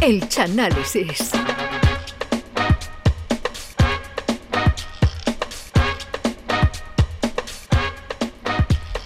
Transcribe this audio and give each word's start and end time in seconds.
El 0.00 0.28
Chanálisis. 0.28 1.32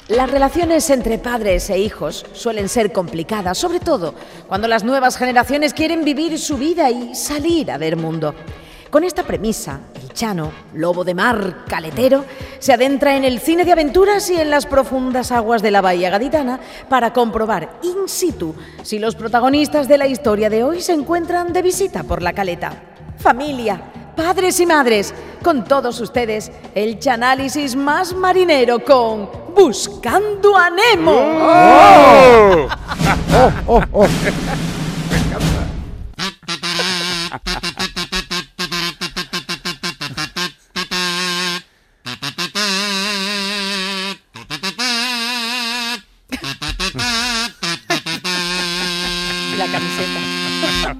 Las 0.08 0.30
relaciones 0.30 0.90
entre 0.90 1.18
padres 1.18 1.70
e 1.70 1.78
hijos 1.78 2.26
suelen 2.34 2.68
ser 2.68 2.92
complicadas, 2.92 3.56
sobre 3.56 3.80
todo 3.80 4.14
cuando 4.46 4.68
las 4.68 4.84
nuevas 4.84 5.16
generaciones 5.16 5.72
quieren 5.72 6.04
vivir 6.04 6.38
su 6.38 6.58
vida 6.58 6.90
y 6.90 7.14
salir 7.14 7.70
a 7.70 7.78
ver 7.78 7.96
mundo. 7.96 8.34
Con 8.90 9.04
esta 9.04 9.22
premisa, 9.22 9.80
el 10.02 10.12
Chano, 10.12 10.52
lobo 10.74 11.02
de 11.04 11.14
mar, 11.14 11.64
caletero, 11.66 12.26
se 12.62 12.72
adentra 12.72 13.16
en 13.16 13.24
el 13.24 13.40
cine 13.40 13.64
de 13.64 13.72
aventuras 13.72 14.30
y 14.30 14.36
en 14.40 14.48
las 14.48 14.66
profundas 14.66 15.32
aguas 15.32 15.62
de 15.62 15.72
la 15.72 15.80
Bahía 15.80 16.10
Gaditana 16.10 16.60
para 16.88 17.12
comprobar 17.12 17.80
in 17.82 18.06
situ 18.06 18.54
si 18.84 19.00
los 19.00 19.16
protagonistas 19.16 19.88
de 19.88 19.98
la 19.98 20.06
historia 20.06 20.48
de 20.48 20.62
hoy 20.62 20.80
se 20.80 20.92
encuentran 20.92 21.52
de 21.52 21.60
visita 21.60 22.04
por 22.04 22.22
la 22.22 22.32
caleta. 22.32 22.80
Familia, 23.18 23.82
padres 24.14 24.60
y 24.60 24.66
madres, 24.66 25.12
con 25.42 25.64
todos 25.64 26.00
ustedes, 26.00 26.52
el 26.72 27.00
chanálisis 27.00 27.74
más 27.74 28.14
marinero 28.14 28.84
con 28.84 29.28
Buscando 29.56 30.56
a 30.56 30.70
Nemo. 30.70 31.18
La 49.56 49.66
camiseta. 49.66 50.96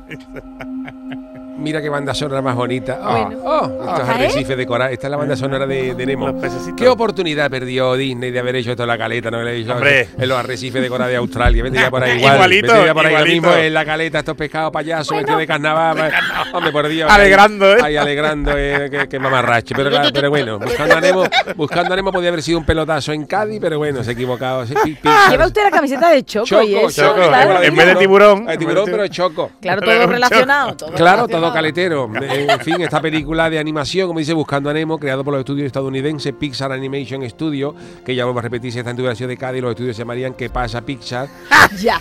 Mira 1.63 1.81
qué 1.81 1.89
banda 1.89 2.13
sonora 2.15 2.43
más 2.43 2.57
bonita. 2.57 2.99
Oh, 3.03 3.11
Bueno. 3.13 3.41
oh, 3.45 3.85
estos 3.91 4.09
arrecifes 4.09 4.57
de 4.57 4.67
coral. 4.67 4.93
Esta 4.93 5.07
es 5.07 5.11
la 5.11 5.17
banda 5.17 5.37
sonora 5.37 5.67
de, 5.67 5.95
de 5.95 6.07
Nemo. 6.07 6.35
¿Qué 6.77 6.89
oportunidad 6.89 7.49
perdió 7.51 7.95
Disney 7.95 8.31
de 8.31 8.39
haber 8.39 8.57
hecho 8.57 8.73
esto 8.73 8.83
en 8.83 8.89
la 8.89 8.99
caleta? 8.99 9.31
No 9.31 9.43
le 9.43 9.53
he 9.53 9.55
dicho 9.55 9.73
Hombre. 9.73 10.09
en 10.19 10.29
los 10.29 10.39
arrecifes 10.39 10.83
de 10.83 10.89
coral 10.89 11.09
de 11.09 11.17
Australia. 11.17 11.63
Vendría 11.63 11.91
por 11.91 12.03
ahí 12.03 12.19
igual. 12.19 12.35
Igualito, 12.35 12.73
vendría 12.73 12.95
por 12.95 13.07
ahí 13.07 13.13
lo 13.13 13.19
igualito. 13.21 13.47
mismo 13.49 13.63
en 13.63 13.75
la 13.75 13.85
caleta, 13.85 14.19
estos 14.19 14.37
pescados 14.37 14.73
payasos, 14.73 15.17
vestidos 15.17 15.39
de 15.39 15.47
carnaval. 15.47 16.13
Hombre, 16.53 16.73
por 16.73 16.89
Dios. 16.89 17.11
Alegrando, 17.11 17.73
¿eh? 17.73 17.79
Ahí 17.83 17.97
alegrando, 17.97 18.53
eh, 18.57 18.89
que, 18.91 19.09
que 19.09 19.19
mamarrache. 19.19 19.75
Pero, 19.75 19.91
claro, 19.91 20.09
pero 20.13 20.31
bueno, 20.31 20.59
buscando 20.59 20.97
a, 20.97 21.01
Nemo, 21.01 21.25
buscando 21.57 21.93
a 21.93 21.97
Nemo 21.97 22.13
podía 22.13 22.29
haber 22.31 22.43
sido 22.43 22.59
un 22.59 22.65
pelotazo 22.65 23.13
en 23.13 23.25
Cádiz, 23.27 23.59
pero 23.61 23.79
bueno, 23.79 24.03
se 24.03 24.11
ha 24.11 24.13
equivocado. 24.13 24.67
Se- 24.67 24.75
Pixar. 24.75 25.31
Lleva 25.31 25.47
usted 25.47 25.63
la 25.63 25.71
camiseta 25.71 26.11
de 26.11 26.25
Choco, 26.25 26.63
y 26.63 26.75
eso, 26.75 27.03
Choco. 27.03 27.29
claro. 27.29 27.63
En 27.63 27.75
vez 27.77 27.87
de 27.87 27.95
tiburón. 27.97 28.51
Eh, 28.51 28.59
tiburón, 28.59 28.85
pero 28.87 29.07
choco. 29.09 29.51
Claro, 29.61 29.81
todo 29.83 30.07
relacionado. 30.07 30.77
todo 30.77 30.91
Claro, 30.93 31.27
relacionado. 31.27 31.52
Caletero. 31.53 32.11
En 32.15 32.61
fin, 32.61 32.81
esta 32.81 33.01
película 33.01 33.49
de 33.51 33.59
animación, 33.59 34.07
como 34.09 34.19
dice 34.19 34.33
Buscando 34.33 34.71
a 34.71 34.73
Nemo, 34.73 34.99
creado 34.99 35.23
por 35.25 35.33
los 35.33 35.41
estudios 35.41 35.67
estadounidenses 35.67 36.33
Pixar 36.33 36.73
Animation 36.73 37.29
Studio, 37.29 37.75
que 38.05 38.15
ya 38.15 38.25
vuelvo 38.25 38.41
a 38.41 38.43
repetir, 38.43 38.73
si 38.73 38.79
está 38.79 38.91
en 38.91 38.97
tu 38.97 39.03
de 39.03 39.37
Cádiz, 39.37 39.63
los 39.63 39.71
estudios 39.71 39.97
se 39.97 40.03
llamarían 40.03 40.35
¿Qué 40.35 40.51
pasa 40.51 40.81
Pixar? 40.81 41.29
Ya. 41.81 42.01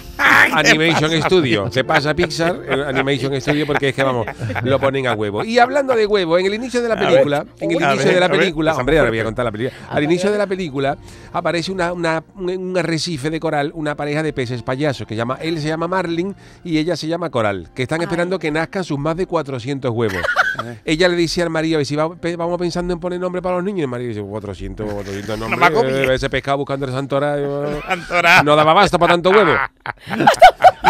Animation 0.54 1.12
Studio. 1.22 1.70
¿Qué 1.72 1.84
pasa 1.84 2.14
Pixar? 2.14 2.60
Eh, 2.68 2.84
Animation 2.88 3.40
Studio, 3.40 3.66
porque 3.66 3.90
es 3.90 3.96
que 3.96 4.04
vamos, 4.04 4.26
lo 4.64 4.80
ponen 4.80 5.08
a 5.08 5.14
huevo. 5.14 5.44
Y 5.44 5.60
hablando 5.60 5.96
de 5.96 6.06
huevo, 6.06 6.38
en 6.38 6.46
el 6.46 6.54
inicio 6.56 6.82
de 6.82 6.90
la 6.90 6.98
película, 6.98 7.46
en 7.60 7.72
el 7.72 7.78
inicio 7.78 8.06
ver, 8.06 8.14
de 8.16 8.20
la 8.20 8.30
película, 8.30 8.76
hombre, 8.76 9.00
ahora 9.00 9.12
voy 9.12 9.20
a 9.20 9.24
contar 9.24 9.46
la 9.46 9.52
película. 9.52 9.78
Al 9.90 10.04
inicio 10.04 10.32
de 10.32 10.38
la 10.38 10.48
película 10.48 10.98
aparece 11.32 11.72
una, 11.72 11.94
una- 11.94 12.24
un, 12.36 12.50
un 12.50 12.78
arrecife 12.78 13.30
de 13.30 13.40
coral, 13.40 13.72
una 13.76 13.96
pareja 13.96 14.24
de 14.24 14.34
peces 14.34 14.62
payasos 14.64 15.08
que 15.08 15.16
llama, 15.16 15.38
él 15.42 15.60
se 15.60 15.68
llama 15.68 15.88
Marlin 15.88 16.36
y 16.64 16.78
ella 16.78 16.96
se 16.96 17.08
llama 17.08 17.30
Coral, 17.30 17.70
que 17.74 17.84
están 17.84 18.02
esperando 18.02 18.38
que 18.40 18.52
nazcan 18.52 18.84
sus 18.84 18.98
más 19.00 19.16
de 19.16 19.28
400 19.44 19.90
huevos. 19.90 20.26
ella 20.86 21.08
le 21.08 21.16
dice 21.16 21.42
al 21.42 21.50
marido, 21.50 21.84
si 21.86 21.96
va- 21.96 22.08
vamos 22.38 22.60
pensando 22.60 22.94
en 22.94 23.00
poner 23.00 23.20
nombre 23.20 23.42
para 23.42 23.56
los 23.56 23.64
niños, 23.66 23.80
y 23.80 23.82
el 23.84 23.88
marido 23.88 24.10
dice, 24.10 24.22
400, 24.22 24.92
400 24.94 25.40
nombres, 25.40 25.72
eh, 25.84 26.14
ese 26.14 26.30
pescado 26.30 26.58
buscando 26.60 26.86
el 26.86 26.92
santoral. 26.92 27.82
Antora. 27.88 28.44
No 28.44 28.56
daba 28.56 28.74
basta 28.74 28.98
para 28.98 29.14
tanto 29.14 29.30
huevo. 29.30 29.54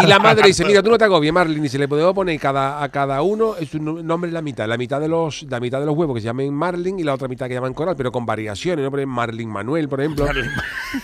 Y 0.02 0.06
la 0.06 0.18
madre 0.18 0.46
dice, 0.48 0.64
mira, 0.64 0.82
tú 0.82 0.90
no 0.90 0.96
te 0.98 1.04
agobies, 1.04 1.32
Marlin, 1.32 1.64
y 1.64 1.68
se 1.68 1.78
le 1.78 1.86
podemos 1.86 2.14
poner 2.14 2.38
cada, 2.40 2.82
a 2.82 2.88
cada 2.88 3.20
uno 3.22 3.56
es 3.56 3.74
un 3.74 4.06
nombre 4.06 4.30
la 4.32 4.40
mitad. 4.40 4.66
La 4.66 4.76
mitad 4.78 4.98
de 5.00 5.08
los, 5.08 5.42
la 5.44 5.60
mitad 5.60 5.80
de 5.80 5.86
los 5.86 5.94
huevos 5.96 6.14
que 6.14 6.20
se 6.22 6.26
llamen 6.26 6.52
Marlin 6.54 6.98
y 6.98 7.02
la 7.02 7.12
otra 7.14 7.28
mitad 7.28 7.46
que 7.46 7.54
llaman 7.54 7.74
Coral, 7.74 7.94
pero 7.96 8.10
con 8.10 8.24
variaciones, 8.24 8.82
¿no? 8.84 8.90
Por 8.90 9.00
ejemplo, 9.00 9.14
Marlin 9.16 9.48
Manuel, 9.50 9.88
por 9.88 10.00
ejemplo. 10.00 10.26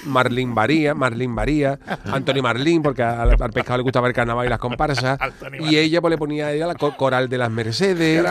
Marlin 0.05 0.55
Varía, 0.55 0.95
Marlin 0.95 1.35
Varía, 1.35 1.79
Antonio 2.11 2.43
Marlin, 2.43 2.83
porque 2.83 3.03
al, 3.03 3.31
al 3.41 3.51
pescado 3.51 3.77
le 3.79 3.83
gusta 3.83 4.01
ver 4.01 4.13
carnaval 4.15 4.47
y 4.47 4.49
las 4.49 4.59
comparsas. 4.59 5.19
Y 5.61 5.77
ella 5.77 6.01
pues 6.01 6.11
le 6.13 6.19
ponía 6.19 6.47
a 6.47 6.53
ella 6.53 6.67
la 6.67 6.75
co- 6.75 6.97
Coral 6.97 7.29
de 7.29 7.39
las 7.39 7.51
Mercedes, 7.51 8.25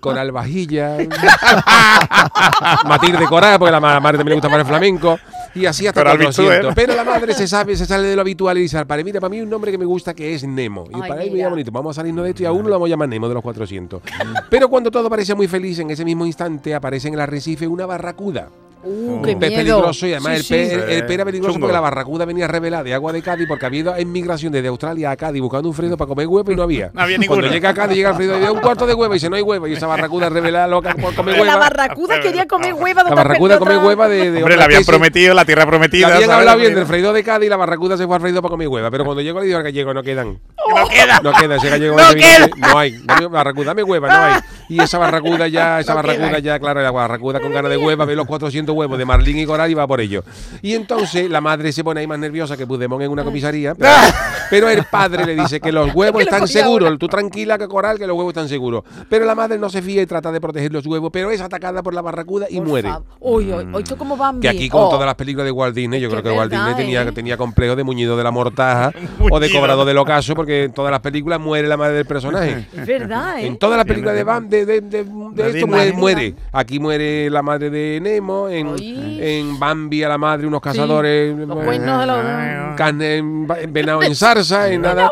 Coral 0.00 0.32
Vajilla, 0.32 0.96
Matilde 2.86 3.26
Coral, 3.26 3.58
porque 3.58 3.72
la 3.72 3.80
ma- 3.80 4.00
madre 4.00 4.18
también 4.18 4.30
le 4.32 4.34
gusta 4.36 4.48
para 4.48 4.62
el 4.62 4.66
flamenco. 4.68 5.18
Y 5.54 5.66
así 5.66 5.86
hasta 5.86 6.00
Coral 6.00 6.16
400. 6.18 6.56
Bichuel. 6.58 6.74
Pero 6.74 6.94
la 6.94 7.04
madre 7.04 7.34
se 7.34 7.48
sabe, 7.48 7.76
se 7.76 7.84
sale 7.86 8.06
de 8.08 8.14
lo 8.14 8.22
habitual 8.22 8.56
y 8.58 8.62
dice, 8.62 8.84
para 8.86 9.02
mí, 9.02 9.12
para 9.12 9.28
mí 9.28 9.40
un 9.40 9.50
nombre 9.50 9.72
que 9.72 9.78
me 9.78 9.84
gusta 9.84 10.14
que 10.14 10.34
es 10.34 10.44
Nemo. 10.44 10.84
Y 10.90 10.94
Ay, 10.94 11.08
para 11.08 11.16
mí 11.22 11.30
mira. 11.30 11.48
muy 11.48 11.50
bonito. 11.56 11.70
Vamos 11.72 11.96
a 11.96 12.00
salirnos 12.00 12.24
de 12.24 12.30
esto 12.30 12.42
y 12.44 12.46
a 12.46 12.52
uno 12.52 12.64
lo 12.68 12.74
vamos 12.76 12.86
a 12.86 12.90
llamar 12.90 13.08
Nemo 13.08 13.28
de 13.28 13.34
los 13.34 13.42
400. 13.42 14.00
Pero 14.48 14.68
cuando 14.68 14.90
todo 14.90 15.10
parecía 15.10 15.34
muy 15.34 15.48
feliz, 15.48 15.78
en 15.80 15.90
ese 15.90 16.04
mismo 16.04 16.24
instante 16.24 16.74
aparece 16.74 17.08
en 17.08 17.14
el 17.14 17.20
arrecife 17.20 17.66
una 17.66 17.84
barracuda. 17.86 18.48
Uh, 18.82 19.20
qué 19.22 19.32
Un 19.34 19.38
pez 19.40 19.50
miedo. 19.50 19.56
peligroso 19.62 20.06
y 20.06 20.12
además 20.12 20.32
Sí, 20.32 20.38
el, 20.38 20.42
sí. 20.44 20.54
pez, 20.54 20.72
el- 20.72 20.90
el 20.90 21.02
pez 21.06 21.10
era 21.10 21.24
peligroso 21.26 21.52
Chungo. 21.52 21.60
porque 21.66 21.72
la 21.74 21.80
barracuda 21.80 22.24
venía 22.24 22.46
revelada 22.48 22.82
de 22.82 22.94
agua 22.94 23.12
de 23.12 23.20
Cádiz 23.20 23.46
porque 23.46 23.66
había 23.66 23.80
ido 23.80 23.94
en 23.96 24.10
migración 24.10 24.52
desde 24.52 24.68
Australia 24.68 25.10
a 25.10 25.16
Cádiz 25.16 25.42
buscando 25.42 25.68
un 25.68 25.74
Fredo 25.74 25.96
para 25.98 26.08
comer 26.08 26.26
huevo 26.26 26.50
y 26.50 26.56
no 26.56 26.62
había. 26.62 26.90
No 26.94 27.02
había 27.02 27.18
Cuando 27.26 27.46
llega 27.48 27.68
a 27.70 27.74
Cádiz 27.74 27.96
llega 27.96 28.10
el 28.10 28.14
Fredo 28.16 28.36
y 28.36 28.40
dice 28.40 28.50
un 28.50 28.60
cuarto 28.60 28.86
de 28.86 28.94
huevo 28.94 29.12
y 29.12 29.16
dice 29.16 29.28
no 29.28 29.36
hay 29.36 29.42
huevo 29.42 29.66
y 29.66 29.74
esa 29.74 29.86
barracuda 29.86 30.30
revelada 30.30 30.66
loca 30.66 30.94
por 30.94 31.14
comer 31.14 31.34
Que 31.34 31.44
la 31.44 31.52
hueva. 31.56 31.68
barracuda 31.68 32.20
quería 32.20 32.46
comer 32.46 32.72
hueva 32.72 33.04
de 33.04 33.10
La 33.10 33.16
barracuda 33.16 33.58
come 33.58 33.74
otra- 33.76 33.86
hueva 33.86 34.08
de, 34.08 34.30
de 34.30 34.38
Hombre, 34.42 34.56
le 34.56 34.64
habían 34.64 34.84
prometido 34.84 35.34
la 35.34 35.44
tierra 35.44 35.66
prometida. 35.66 36.08
Le 36.08 36.14
habían 36.14 36.30
hablado 36.30 36.58
bien 36.58 36.74
del 36.74 36.86
Fredo 36.86 37.12
de 37.12 37.22
Cádiz 37.22 37.46
y 37.46 37.50
la 37.50 37.56
barracuda 37.56 37.96
se 37.98 38.06
fue 38.06 38.14
al 38.16 38.22
Fredo 38.22 38.40
para 38.40 38.50
comer 38.50 38.68
hueva. 38.68 38.90
Pero 38.90 39.04
cuando 39.04 39.20
llegó 39.20 39.40
le 39.40 39.46
dijo 39.46 39.58
al 39.58 39.64
gallego 39.64 39.92
no 39.92 40.02
quedan. 40.02 40.38
No 40.74 40.88
queda. 40.88 41.20
No 41.22 41.32
queda, 41.32 41.56
ese 41.56 41.68
gallego 41.68 41.96
No 41.98 42.14
queda. 42.14 42.48
que 42.48 42.60
no 42.60 42.78
hay. 42.78 42.98
Barracuda, 43.30 43.66
dame 43.66 43.82
hueva, 43.82 44.08
no 44.08 44.14
hay. 44.34 44.40
Y 44.70 44.80
esa 44.80 44.98
barracuda 44.98 45.48
ya, 45.48 45.80
esa 45.80 45.94
barracuda 45.94 46.38
ya, 46.38 46.58
claro, 46.60 46.80
la 46.80 46.92
barracuda 46.92 47.40
con 47.40 47.52
ganas 47.52 47.70
de 47.70 47.76
hueva, 47.76 48.04
ve 48.04 48.14
los 48.14 48.26
400 48.26 48.74
huevos 48.74 48.96
de 48.96 49.04
Marlín 49.04 49.38
y 49.38 49.44
Coral 49.44 49.68
y 49.70 49.74
va 49.74 49.86
por 49.86 50.00
ello. 50.00 50.22
Y 50.62 50.74
entonces 50.74 51.28
la 51.28 51.40
madre 51.40 51.72
se 51.72 51.82
pone 51.82 52.00
ahí 52.00 52.06
más 52.06 52.20
nerviosa 52.20 52.56
que 52.56 52.66
Puigdemont 52.66 53.02
en 53.02 53.10
una 53.10 53.24
comisaría. 53.24 53.74
Pero, 53.74 53.90
pero 54.50 54.68
el 54.68 54.84
padre 54.84 55.24
le 55.24 55.34
dice 55.36 55.60
que 55.60 55.72
los 55.72 55.90
huevos 55.94 56.22
están 56.22 56.46
seguros. 56.48 56.98
Tú 56.98 57.06
tranquila 57.08 57.56
que 57.56 57.68
Coral, 57.68 57.98
que 57.98 58.06
los 58.06 58.16
huevos 58.16 58.32
están 58.32 58.48
seguros. 58.48 58.82
Pero 59.08 59.24
la 59.24 59.34
madre 59.34 59.58
no 59.58 59.70
se 59.70 59.80
fía 59.82 60.02
y 60.02 60.06
trata 60.06 60.30
de 60.32 60.40
proteger 60.40 60.72
los 60.72 60.84
huevos, 60.86 61.10
pero 61.12 61.30
es 61.30 61.40
atacada 61.40 61.82
por 61.82 61.94
la 61.94 62.02
barracuda 62.02 62.46
y 62.50 62.56
Por 62.58 62.66
muere. 62.68 62.88
favor. 62.88 63.04
Uy, 63.20 63.52
uy, 63.52 63.64
uy, 63.72 63.82
esto 63.82 63.96
como 63.96 64.16
Bambi. 64.16 64.40
Que 64.42 64.48
aquí 64.48 64.68
con 64.68 64.80
Oh. 64.82 64.88
todas 64.90 65.06
las 65.06 65.14
películas 65.14 65.44
de 65.44 65.52
Walt 65.52 65.74
Disney, 65.74 66.00
yo 66.00 66.08
creo 66.10 66.22
que 66.22 66.30
es 66.32 66.36
Walt 66.36 66.50
Disney 66.50 66.66
verdad, 66.66 66.76
tenía, 66.78 67.02
¿eh? 67.02 67.12
tenía 67.12 67.36
complejo 67.36 67.76
de 67.76 67.84
muñido 67.84 68.16
de 68.16 68.24
la 68.24 68.30
mortaja 68.30 68.92
o 69.30 69.38
de 69.38 69.46
Muñido. 69.46 69.60
cobrador 69.60 69.86
del 69.86 69.98
ocaso, 69.98 70.34
porque 70.34 70.64
en 70.64 70.72
todas 70.72 70.90
las 70.90 71.00
películas 71.00 71.38
muere 71.40 71.68
la 71.68 71.76
madre 71.76 71.94
del 71.96 72.06
personaje. 72.06 72.66
Es 72.76 72.86
verdad, 72.86 73.38
¿eh? 73.38 73.46
En 73.46 73.56
todas 73.58 73.76
las 73.76 73.86
películas 73.86 74.14
de, 74.14 74.24
Bam, 74.24 74.48
de, 74.48 74.66
de, 74.66 74.80
de- 74.80 75.04
de 75.04 75.42
De 75.42 75.50
esto 75.50 75.66
muere, 75.66 75.92
muere. 75.92 76.34
Aquí 76.52 76.78
muere 76.80 77.28
la 77.30 77.42
madre 77.42 77.70
de 77.70 78.00
Nemo, 78.00 78.48
en, 78.48 78.74
en 78.78 79.58
Bambi 79.58 80.02
a 80.02 80.08
la 80.08 80.18
madre 80.18 80.46
unos 80.46 80.60
cazadores, 80.60 81.36
Los 81.36 81.58
eh, 81.58 81.64
cuernos 81.64 82.00
de 82.00 82.06
los... 82.06 82.76
carne 82.76 83.16
en, 83.18 83.46
en 83.60 83.72
venado 83.72 84.02
en 84.50 84.82
nada. 84.82 85.10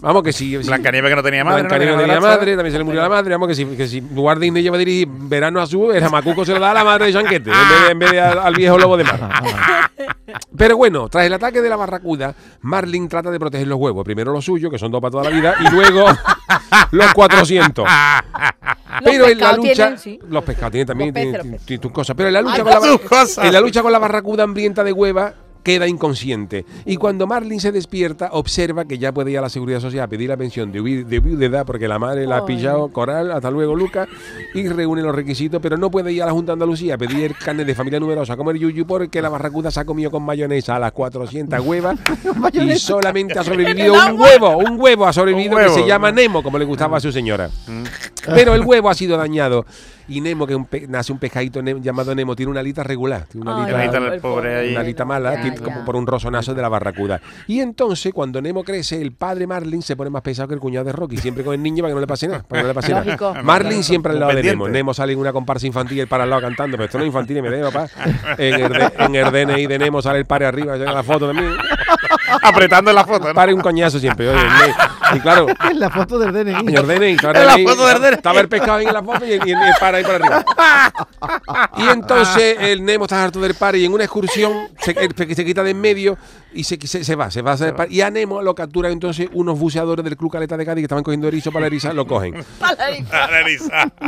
Vamos 0.00 0.22
que 0.22 0.32
sí. 0.32 0.56
sí. 0.60 0.66
Blancanieves 0.66 1.10
que 1.10 1.16
no 1.16 1.22
tenía 1.22 1.44
madre. 1.44 1.62
Blancanieves 1.62 1.96
no 1.96 2.02
tenía 2.02 2.20
madre, 2.20 2.56
también 2.56 2.72
se 2.72 2.78
le 2.78 2.84
murió 2.84 3.02
la 3.02 3.08
madre. 3.08 3.30
Vamos 3.30 3.48
que 3.48 3.54
si, 3.54 3.66
que 3.66 3.86
si 3.86 4.00
Walt 4.00 4.40
Disney 4.40 4.62
lleva 4.62 4.76
a 4.76 4.78
dirigir 4.78 5.08
Verano 5.08 5.60
Azul, 5.60 5.94
el 5.94 6.02
jamacuco 6.02 6.44
se 6.44 6.52
lo 6.52 6.60
da 6.60 6.70
a 6.70 6.74
la 6.74 6.84
madre 6.84 7.06
de 7.06 7.12
Chanquete, 7.12 7.50
en 7.50 7.68
vez 7.68 7.84
de, 7.84 7.90
en 7.92 7.98
vez 7.98 8.10
de 8.12 8.20
al, 8.20 8.38
al 8.38 8.54
viejo 8.54 8.78
lobo 8.78 8.96
de 8.96 9.04
mar. 9.04 9.30
Pero 10.56 10.76
bueno, 10.76 11.08
tras 11.08 11.26
el 11.26 11.32
ataque 11.32 11.60
de 11.60 11.68
la 11.68 11.76
barracuda, 11.76 12.34
Marlin 12.62 13.08
trata 13.08 13.30
de 13.30 13.38
proteger 13.38 13.66
los 13.66 13.78
huevos. 13.78 14.04
Primero 14.04 14.32
los 14.32 14.44
suyos, 14.44 14.70
que 14.70 14.78
son 14.78 14.90
dos 14.90 15.00
para 15.00 15.10
toda 15.10 15.24
la 15.24 15.30
vida, 15.30 15.54
y 15.60 15.70
luego 15.70 16.06
los 16.92 17.12
400. 17.12 17.86
Pero 19.04 19.28
en 19.28 19.38
la 19.38 19.52
lucha, 19.52 19.72
tienen, 19.74 19.98
sí. 19.98 20.18
los 20.28 20.44
pescados 20.44 20.72
tienen 20.72 20.86
también 20.86 21.58
tus 21.80 21.92
cosas. 21.92 22.16
Pero 22.16 22.28
en 22.28 22.34
la 22.34 22.42
lucha 22.42 22.62
con 22.62 22.72
la, 22.72 23.46
en 23.46 23.52
la 23.52 23.60
lucha 23.60 23.82
con 23.82 23.92
la 23.92 23.98
barracuda 23.98 24.44
hambrienta 24.44 24.84
de 24.84 24.92
hueva 24.92 25.34
queda 25.62 25.86
inconsciente. 25.86 26.64
Y 26.84 26.96
cuando 26.96 27.26
Marlin 27.26 27.60
se 27.60 27.72
despierta, 27.72 28.30
observa 28.32 28.84
que 28.84 28.98
ya 28.98 29.12
puede 29.12 29.30
ir 29.30 29.38
a 29.38 29.42
la 29.42 29.48
Seguridad 29.48 29.80
Social 29.80 30.04
a 30.04 30.08
pedir 30.08 30.28
la 30.28 30.36
pensión 30.36 30.72
de, 30.72 30.80
viudedad 30.80 31.66
porque 31.66 31.88
la 31.88 31.98
madre 31.98 32.26
la 32.26 32.38
ha 32.38 32.46
pillado. 32.46 32.88
Coral, 32.88 33.30
hasta 33.32 33.50
luego 33.50 33.74
Lucas, 33.74 34.08
y 34.54 34.68
reúne 34.68 35.02
los 35.02 35.14
requisitos, 35.14 35.60
pero 35.60 35.76
no 35.76 35.90
puede 35.90 36.12
ir 36.12 36.22
a 36.22 36.26
la 36.26 36.32
Junta 36.32 36.52
de 36.52 36.54
Andalucía 36.54 36.94
a 36.94 36.98
pedir 36.98 37.34
carne 37.36 37.64
de 37.64 37.74
familia 37.74 38.00
numerosa, 38.00 38.34
a 38.34 38.36
comer 38.36 38.56
yuyu 38.56 38.86
porque 38.86 39.22
la 39.22 39.28
barracuda 39.28 39.70
se 39.70 39.80
ha 39.80 39.84
comido 39.84 40.10
con 40.10 40.22
mayonesa 40.22 40.76
a 40.76 40.78
las 40.78 40.92
400 40.92 41.60
huevas 41.60 41.98
y 42.52 42.76
solamente 42.76 43.38
ha 43.38 43.44
sobrevivido 43.44 43.94
un 44.10 44.20
huevo, 44.20 44.56
un 44.58 44.80
huevo 44.80 45.06
ha 45.06 45.12
sobrevivido 45.12 45.56
que 45.56 45.68
se 45.70 45.86
llama 45.86 46.10
Nemo, 46.12 46.42
como 46.42 46.58
le 46.58 46.64
gustaba 46.64 46.96
a 46.96 47.00
su 47.00 47.12
señora. 47.12 47.50
Pero 48.26 48.54
el 48.54 48.62
huevo 48.62 48.88
ha 48.88 48.94
sido 48.94 49.16
dañado. 49.16 49.64
Y 50.10 50.20
Nemo, 50.20 50.46
que 50.46 50.52
es 50.52 50.56
un 50.58 50.66
pe- 50.66 50.86
nace 50.88 51.12
un 51.12 51.18
pescadito 51.18 51.62
ne- 51.62 51.80
llamado 51.80 52.14
Nemo, 52.14 52.34
tiene 52.36 52.50
una 52.50 52.60
alita 52.60 52.82
regular. 52.82 53.24
Tiene 53.30 53.48
una 53.50 53.62
alita, 53.64 53.78
Ahí 53.78 53.86
está 53.86 53.98
el 53.98 54.12
el 54.12 54.20
pobre 54.20 54.56
ahí. 54.56 54.70
una 54.72 54.80
alita 54.80 55.04
mala. 55.04 55.34
Ya, 55.36 55.40
tiene, 55.42 55.56
como 55.58 55.84
por 55.84 55.96
un 55.96 56.06
rosonazo 56.06 56.52
de 56.52 56.60
la 56.62 56.68
barracuda. 56.68 57.20
Y 57.46 57.60
entonces, 57.60 58.12
cuando 58.12 58.42
Nemo 58.42 58.64
crece, 58.64 59.00
el 59.00 59.12
padre 59.12 59.46
Marlin 59.46 59.82
se 59.82 59.96
pone 59.96 60.10
más 60.10 60.22
pesado 60.22 60.48
que 60.48 60.54
el 60.54 60.60
cuñado 60.60 60.84
de 60.84 60.92
Rocky, 60.92 61.16
siempre 61.16 61.44
con 61.44 61.54
el 61.54 61.62
niño 61.62 61.82
para 61.82 61.90
que 61.92 61.94
no 61.94 62.00
le 62.00 62.06
pase 62.06 62.26
nada. 62.28 62.42
Para 62.46 62.60
que 62.60 62.62
no 62.64 62.68
le 62.68 62.74
pase 62.74 62.92
nada. 62.92 63.04
Lógico. 63.04 63.34
Marlin 63.44 63.82
siempre 63.84 64.12
al 64.12 64.20
lado 64.20 64.34
de. 64.34 64.42
Nemo. 64.42 64.68
Nemo 64.68 64.92
sale 64.92 65.12
en 65.12 65.18
una 65.20 65.32
comparsa 65.32 65.66
infantil 65.66 65.98
y 65.98 66.00
el 66.00 66.08
para 66.08 66.24
al 66.24 66.30
lado 66.30 66.42
cantando, 66.42 66.76
pero 66.76 66.86
esto 66.86 66.98
no 66.98 67.04
es 67.04 67.08
infantil 67.08 67.36
y 67.38 67.42
me 67.42 67.50
dé, 67.50 67.62
papá. 67.62 67.88
En 68.36 68.54
el, 68.60 68.72
de- 68.72 68.92
en 68.98 69.14
el 69.14 69.30
DNI 69.30 69.66
de 69.66 69.78
Nemo 69.78 70.02
sale 70.02 70.18
el 70.18 70.26
padre 70.26 70.46
arriba, 70.46 70.76
llega 70.76 70.92
la 70.92 71.02
foto 71.04 71.28
de 71.28 71.34
mí. 71.34 71.42
Apretando 72.42 72.92
la 72.92 73.04
foto. 73.04 73.28
¿no? 73.28 73.34
Pare 73.34 73.52
un 73.52 73.60
coñazo 73.60 73.98
siempre. 73.98 74.28
oye, 74.28 74.38
y 75.14 75.20
claro, 75.20 75.46
Es 75.48 75.76
la 75.76 75.90
foto 75.90 76.18
del 76.18 76.32
DNI. 76.32 76.64
Señor 76.64 76.86
DNI, 76.86 77.10
estaba 77.12 77.38
En 77.38 77.46
la 77.46 77.54
DNI, 77.54 77.64
foto 77.66 77.86
del 77.86 78.00
DNI. 78.00 78.14
Estaba 78.14 78.40
el 78.40 78.48
pescado 78.48 78.72
ahí 78.74 78.86
en 78.86 78.92
la 78.94 79.02
foto 79.02 79.24
y 79.26 79.32
el, 79.32 79.38
y 79.48 79.50
el- 79.52 79.58
y 79.60 79.62
el 79.62 79.74
par 79.80 79.94
ahí 80.00 80.04
por 80.04 80.14
arriba. 80.16 80.44
Y 81.76 81.88
entonces 81.88 82.56
el 82.60 82.84
Nemo 82.84 83.04
está 83.04 83.22
harto 83.24 83.40
del 83.40 83.54
par 83.54 83.76
y 83.76 83.84
en 83.84 83.92
una 83.92 84.04
excursión 84.04 84.68
se, 84.80 84.92
el- 84.92 85.14
se 85.34 85.44
quita 85.44 85.62
de 85.62 85.70
en 85.70 85.80
medio 85.80 86.18
y 86.52 86.64
se, 86.64 86.76
se, 86.86 87.04
se 87.04 87.14
va, 87.14 87.30
se 87.30 87.42
va 87.42 87.52
a 87.52 87.54
hacer 87.54 87.76
par. 87.76 87.90
Y 87.92 88.00
a 88.00 88.10
Nemo 88.10 88.42
lo 88.42 88.54
capturan 88.54 88.90
entonces 88.92 89.28
unos 89.32 89.58
buceadores 89.58 90.04
del 90.04 90.16
Club 90.16 90.32
Caleta 90.32 90.56
de 90.56 90.66
Cádiz 90.66 90.82
que 90.82 90.86
estaban 90.86 91.04
cogiendo 91.04 91.28
erizo 91.28 91.52
para 91.52 91.60
la 91.62 91.66
eriza, 91.68 91.92
lo 91.92 92.06
cogen. 92.06 92.34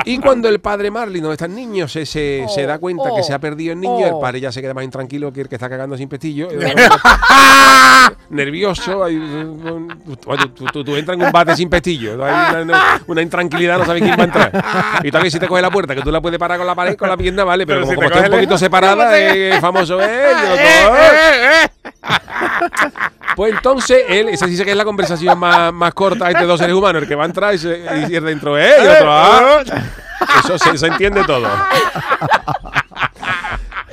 Y 0.05 0.19
cuando 0.19 0.49
el 0.49 0.59
padre 0.61 0.91
Marlin, 0.91 1.23
donde 1.23 1.35
está 1.35 1.47
el 1.47 1.55
niño, 1.55 1.87
se, 1.87 2.05
se, 2.05 2.45
se 2.53 2.67
da 2.67 2.79
cuenta 2.79 3.05
que 3.15 3.21
oh, 3.21 3.23
se 3.23 3.33
ha 3.33 3.39
perdido 3.39 3.73
el 3.75 3.81
niño, 3.81 3.95
oh. 4.07 4.17
el 4.17 4.21
padre 4.21 4.41
ya 4.41 4.51
se 4.51 4.61
queda 4.61 4.75
más 4.75 4.85
intranquilo 4.85 5.33
que 5.33 5.43
el 5.43 5.49
que 5.49 5.55
está 5.55 5.69
cagando 5.69 5.97
sin 5.97 6.09
pestillo. 6.09 6.49
Nervioso. 8.31 8.99
oye, 8.99 9.19
tú, 10.55 10.65
tú- 10.73 10.85
tú 10.85 10.97
entras 10.97 11.17
en 11.19 11.25
un 11.27 11.33
bate 11.33 11.55
sin 11.57 11.69
pestillo. 11.69 12.25
Hay 12.25 12.63
una, 12.63 13.01
una 13.07 13.23
intranquilidad, 13.23 13.79
no 13.79 13.85
sabes 13.87 14.03
quién 14.03 14.19
va 14.19 14.23
a 14.23 14.27
entrar. 14.27 15.01
Y 15.05 15.11
también 15.11 15.31
si 15.31 15.39
te 15.39 15.47
coge 15.47 15.63
la 15.63 15.71
puerta, 15.71 15.82
que 15.87 16.03
tú 16.03 16.11
la 16.13 16.21
puedes 16.21 16.39
parar 16.39 16.59
con 16.59 16.67
la 16.67 16.75
pared, 16.75 16.97
con 16.97 17.09
la 17.09 17.17
pierna, 17.17 17.45
vale. 17.45 17.67
Pero, 17.67 17.81
Pero 17.81 17.87
como, 17.87 17.93
si 17.93 17.97
como 17.97 18.07
está 18.09 18.19
un 18.19 18.25
poquito 18.33 18.51
lejos, 18.51 18.61
separada, 18.61 19.05
¿cómo 19.05 19.11
te- 19.11 19.49
eh, 19.57 19.61
famoso 19.61 20.01
es. 20.01 20.09
y 20.09 20.47
el 20.47 20.53
otro, 20.53 20.63
Eh, 20.65 20.89
"Eh". 20.95 21.65
eh, 21.65 21.65
eh. 21.65 21.71
Pues 23.37 23.55
entonces 23.55 24.05
él, 24.09 24.29
esa 24.29 24.47
sí 24.47 24.57
sé 24.59 24.65
que 24.65 24.73
es 24.73 24.77
la 24.77 24.85
conversación 24.85 25.39
más, 25.39 25.73
más 25.73 25.95
corta 25.95 26.31
entre 26.31 26.45
dos 26.45 26.59
seres 26.61 26.75
humanos, 26.75 27.03
el 27.03 27.09
que 27.09 27.15
va 27.15 27.23
a 27.23 27.27
entrar 27.27 27.55
y, 27.55 27.59
se, 27.59 27.83
y 28.11 28.15
el 28.15 28.25
dentro 28.25 28.59
es, 28.59 28.75
y 28.83 28.87
otro, 28.87 29.07
"Ah". 29.11 29.63
Eso 30.45 30.57
se, 30.59 30.77
se 30.79 30.87
entiende 30.87 31.25
todo. 31.25 31.49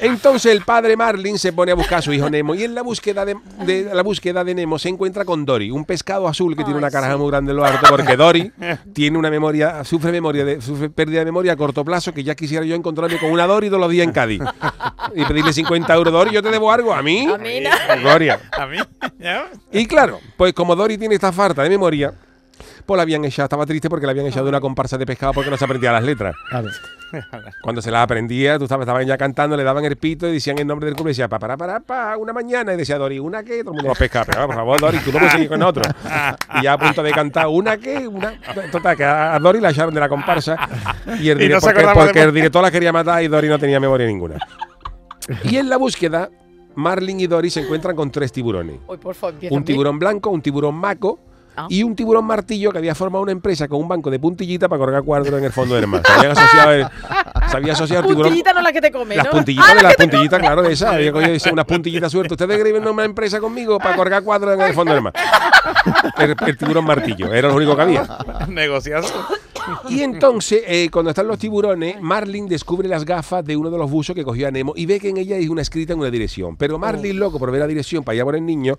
Entonces 0.02 0.52
el 0.52 0.62
padre 0.64 0.96
Marlin 0.96 1.38
se 1.38 1.52
pone 1.54 1.72
a 1.72 1.76
buscar 1.76 2.00
a 2.00 2.02
su 2.02 2.14
hijo 2.14 2.30
Nemo 2.30 2.56
y 2.56 2.64
en 2.64 2.76
la 2.76 2.82
búsqueda 2.82 3.26
de, 3.26 3.36
de- 3.66 3.90
la 3.94 4.02
búsqueda 4.04 4.44
de 4.44 4.56
Nemo 4.56 4.80
se 4.80 4.90
encuentra 4.90 5.26
con 5.26 5.46
Dory, 5.46 5.72
un 5.72 5.86
pescado 5.86 6.28
azul 6.28 6.56
que 6.56 6.64
tiene 6.64 6.78
una 6.78 6.90
caraja 6.92 7.18
muy 7.18 7.30
grande 7.30 7.52
en 7.52 7.58
lo 7.58 7.66
alto 7.66 7.86
porque 7.90 8.16
Dory 8.16 8.52
tiene 8.94 9.18
una 9.18 9.30
memoria, 9.30 9.84
sufre 9.84 10.12
memoria 10.12 10.46
de, 10.46 10.62
sufre 10.62 10.90
pérdida 10.90 11.20
de 11.20 11.26
memoria 11.26 11.54
a 11.54 11.56
corto 11.56 11.84
plazo 11.84 12.14
que 12.14 12.24
ya 12.24 12.36
quisiera 12.36 12.66
yo 12.66 12.76
encontrarme 12.76 13.18
con 13.18 13.32
una 13.32 13.46
Dory 13.48 13.68
todos 13.68 13.82
los 13.82 13.90
días 13.92 14.06
en 14.08 14.14
Cádiz 14.14 14.42
y 15.16 15.26
pedirle 15.26 15.54
50 15.54 15.94
euros 15.94 16.14
Dory, 16.14 16.32
yo 16.32 16.42
te 16.44 16.50
debo 16.50 16.72
algo 16.72 16.94
a 16.94 17.02
mí. 17.02 17.28
A 17.32 17.38
mí 17.38 17.60
no. 17.62 17.70
Gloria. 18.02 18.40
A 18.52 18.66
mí. 18.66 18.78
¿ya? 19.20 19.50
Y 19.72 19.86
claro, 19.86 20.20
pues 20.38 20.54
como 20.54 20.76
Dory 20.76 20.98
tiene 20.98 21.16
esta 21.16 21.32
falta 21.32 21.64
de 21.64 21.70
memoria, 21.70 22.14
pues 22.86 22.96
la 22.98 23.04
habían 23.04 23.24
echado, 23.26 23.46
estaba 23.46 23.66
triste 23.66 23.90
porque 23.90 24.06
la 24.06 24.12
habían 24.12 24.26
echado 24.28 24.46
de 24.46 24.50
una 24.50 24.62
comparsa 24.62 24.98
de 24.98 25.06
pescado 25.06 25.34
porque 25.34 25.50
no 25.50 25.58
se 25.58 25.66
aprendía 25.66 25.92
las 25.92 26.04
letras. 26.04 26.36
Claro. 26.50 26.70
Cuando 27.64 27.82
se 27.82 27.92
las 27.92 28.04
aprendía, 28.04 28.58
tú 28.60 28.68
sabes, 28.68 28.84
estaban 28.84 29.06
ya 29.06 29.18
cantando, 29.18 29.56
le 29.58 29.64
daban 29.64 29.84
el 29.86 29.96
pito 29.98 30.28
y 30.28 30.34
decían 30.34 30.58
el 30.60 30.68
nombre 30.68 30.86
del 30.88 30.96
club 30.96 31.08
y 31.08 31.12
decía, 31.12 31.28
pa, 31.28 31.40
para, 31.40 31.58
para, 31.58 31.80
pa, 31.80 32.18
una 32.18 32.34
mañana. 32.34 32.74
Y 32.74 32.78
decía 32.78 32.98
Dori, 32.98 33.20
¿una 33.20 33.44
qué? 33.44 33.60
Todo 33.64 33.72
el 33.72 33.76
mundo 33.76 33.90
los 33.90 33.98
pescaba. 33.98 34.26
Pero, 34.26 34.46
por 34.48 34.56
favor, 34.56 34.80
Dori, 34.80 34.98
tú 35.00 35.12
no 35.12 35.18
puedes 35.20 35.32
seguir 35.32 35.50
con 35.50 35.62
otro. 35.64 35.84
Y 36.60 36.64
ya 36.64 36.74
a 36.74 36.78
punto 36.78 37.02
de 37.04 37.12
cantar, 37.12 37.48
¿una 37.48 37.78
qué? 37.78 38.08
Una... 38.08 38.34
Total, 38.72 38.96
que 38.98 39.04
a 39.04 39.38
Dori 39.40 39.60
la 39.60 39.70
echaron 39.72 39.94
de 39.94 40.00
la 40.00 40.10
comparsa. 40.10 40.58
Y, 41.20 41.30
el 41.30 41.42
Y 41.42 41.50
no 41.50 41.58
dire- 41.58 41.62
se 41.62 41.94
porque, 41.94 42.22
el 42.22 42.34
director 42.34 42.62
la 42.62 42.72
quería 42.72 42.92
matar 42.92 43.24
y 43.24 43.28
Dori 43.28 43.48
no 43.48 43.58
tenía 43.60 43.80
memoria 43.80 44.08
ninguna. 44.08 44.38
Y 45.44 45.58
en 45.58 45.70
la 45.70 45.78
búsqueda, 45.78 46.30
Marlin 46.76 47.20
y 47.20 47.28
Dori 47.28 47.50
se 47.50 47.62
encuentran 47.62 47.96
con 47.96 48.12
tres 48.12 48.32
tiburones. 48.32 48.78
Por 49.02 49.16
favor, 49.16 49.36
Un 49.50 49.64
tiburón 49.64 50.00
blanco, 50.00 50.30
un 50.30 50.42
tiburón 50.42 50.76
maco 50.76 51.20
Ah. 51.62 51.68
y 51.70 51.84
un 51.84 51.96
tiburón 51.96 52.26
martillo 52.26 52.72
que 52.72 52.78
había 52.78 52.96
formado 52.96 53.24
una 53.24 53.32
empresa 53.32 53.68
con 53.68 53.80
un 53.82 53.88
banco 53.88 54.10
de 54.10 54.20
puntillita 54.20 54.70
para 54.70 54.80
colgar 54.80 55.04
cuadros 55.04 55.38
en 55.40 55.44
el 55.46 55.52
fondo 55.52 55.76
del 55.76 55.88
mar. 55.88 56.02
Se 56.06 56.12
habían 56.14 56.32
asociado, 56.32 56.72
el- 56.72 56.88
se 57.50 57.58
había 57.58 57.74
asociado 57.74 58.02
el 58.04 58.08
tiburón. 58.08 58.30
Puntillita 58.30 58.54
no 58.54 58.62
la 58.62 58.72
que 58.72 58.82
te 58.82 58.92
come, 58.92 59.16
Las 59.16 59.26
¿no? 59.26 59.32
puntillitas, 59.32 59.66
Ah, 59.70 59.76
de 59.76 59.82
la 59.82 59.90
las 59.90 59.98
te 59.98 60.04
puntillitas, 60.04 60.40
claro, 60.40 60.62
de 60.62 60.74
esas. 60.74 60.94
Había 60.94 61.12
cogido 61.12 61.32
dice, 61.34 61.52
unas 61.52 61.66
puntillitas 61.66 62.12
sueltas. 62.12 62.32
Ustedes 62.34 62.58
escriben 62.58 62.88
una 62.88 63.04
empresa 63.06 63.40
conmigo 63.40 63.78
para 63.80 63.96
colgar 63.96 64.24
cuadros 64.24 64.54
en 64.56 64.62
el 64.62 64.74
fondo 64.74 64.94
del 64.94 65.02
mar. 65.02 65.14
El, 66.18 66.36
el 66.48 66.58
tiburón 66.58 66.86
martillo, 66.86 67.34
era 67.34 67.50
lo 67.50 67.56
único 67.56 67.76
que 67.76 67.82
había. 67.82 68.08
Negociazo. 68.48 69.14
Y 69.90 70.02
entonces, 70.02 70.64
eh, 70.66 70.90
cuando 70.92 71.10
están 71.12 71.28
los 71.28 71.38
tiburones, 71.38 72.02
Marlin 72.02 72.48
descubre 72.48 72.88
las 72.88 73.06
gafas 73.06 73.46
de 73.46 73.56
uno 73.56 73.70
de 73.70 73.78
los 73.78 73.90
buzos 73.90 74.16
que 74.16 74.24
cogió 74.24 74.48
a 74.48 74.52
Nemo 74.52 74.74
y 74.76 74.86
ve 74.86 75.00
que 75.00 75.10
en 75.10 75.18
ella 75.18 75.36
hay 75.36 75.48
una 75.48 75.62
escrita 75.62 75.94
en 75.94 76.00
una 76.00 76.10
dirección. 76.10 76.58
Pero 76.58 76.80
Marlin, 76.80 77.20
loco 77.20 77.38
por 77.38 77.52
ver 77.52 77.60
la 77.62 77.68
dirección 77.68 78.04
para 78.04 78.14
allá 78.16 78.24
por 78.24 78.36
el 78.36 78.46
niño, 78.46 78.78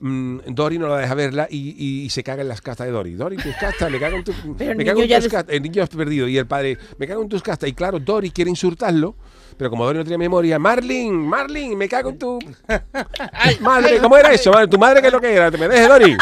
mm, 0.00 0.38
Dory 0.48 0.78
no 0.78 0.88
la 0.88 0.98
deja 0.98 1.14
verla 1.14 1.46
y, 1.50 2.04
y 2.04 2.10
se 2.10 2.22
caga 2.22 2.42
en 2.42 2.48
las 2.48 2.60
castas 2.60 2.86
de 2.86 2.92
Dory. 2.92 3.14
Dory, 3.14 3.36
tus 3.36 3.54
castas, 3.56 3.90
me 3.90 3.98
cago 3.98 4.16
en, 4.16 4.24
tu- 4.24 4.32
me 4.58 4.84
cago 4.84 5.00
tus 5.00 5.08
des- 5.08 5.28
castas. 5.28 5.46
El 5.48 5.62
niño 5.62 5.82
es 5.82 5.88
perdido 5.88 6.28
y 6.28 6.38
el 6.38 6.46
padre, 6.46 6.78
me 6.98 7.06
cago 7.06 7.22
en 7.22 7.28
tus 7.28 7.42
castas. 7.42 7.68
Y 7.68 7.72
claro, 7.72 7.98
Dory 7.98 8.30
quiere 8.30 8.50
insultarlo. 8.50 9.14
Pero 9.56 9.70
como 9.70 9.84
Dory 9.84 9.98
no 9.98 10.04
tiene 10.04 10.18
memoria, 10.18 10.56
Marlin, 10.58 11.14
Marlin, 11.16 11.76
me 11.76 11.88
cago 11.88 12.10
en 12.10 12.18
tu 12.18 12.38
madre, 13.60 13.98
¿cómo 13.98 14.16
era 14.16 14.32
eso? 14.32 14.52
Madre, 14.52 14.68
¿Tu 14.68 14.78
madre 14.78 15.00
qué 15.00 15.08
es 15.08 15.12
lo 15.12 15.20
que 15.20 15.34
era? 15.34 15.50
¿Te 15.50 15.58
me 15.58 15.66
dejes, 15.68 15.88
Dory? 15.88 16.16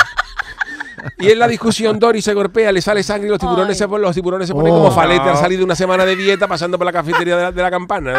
Y 1.19 1.31
en 1.31 1.39
la 1.39 1.49
discusión 1.49 1.99
Dory 1.99 2.21
se 2.23 2.35
golpea, 2.35 2.73
le 2.73 2.81
sale 2.83 3.03
sangre 3.03 3.27
y 3.29 3.31
los 3.31 3.39
tiburones, 3.39 3.71
Ay. 3.71 3.75
se, 3.77 3.89
ponen- 3.89 4.01
los 4.03 4.15
tiburones 4.15 4.49
se 4.49 4.55
ponen 4.55 4.73
Oh. 4.73 4.77
como 4.79 4.91
falete 4.93 5.29
al 5.29 5.37
salir 5.37 5.59
de 5.59 5.65
una 5.65 5.75
semana 5.75 6.05
de 6.05 6.17
dieta 6.17 6.47
pasando 6.49 6.77
por 6.79 6.85
la 6.85 6.93
cafetería 6.93 7.37
de 7.37 7.43
la, 7.45 7.53
de 7.53 7.63
la 7.63 7.71
campana. 7.71 8.13
¿no? 8.13 8.19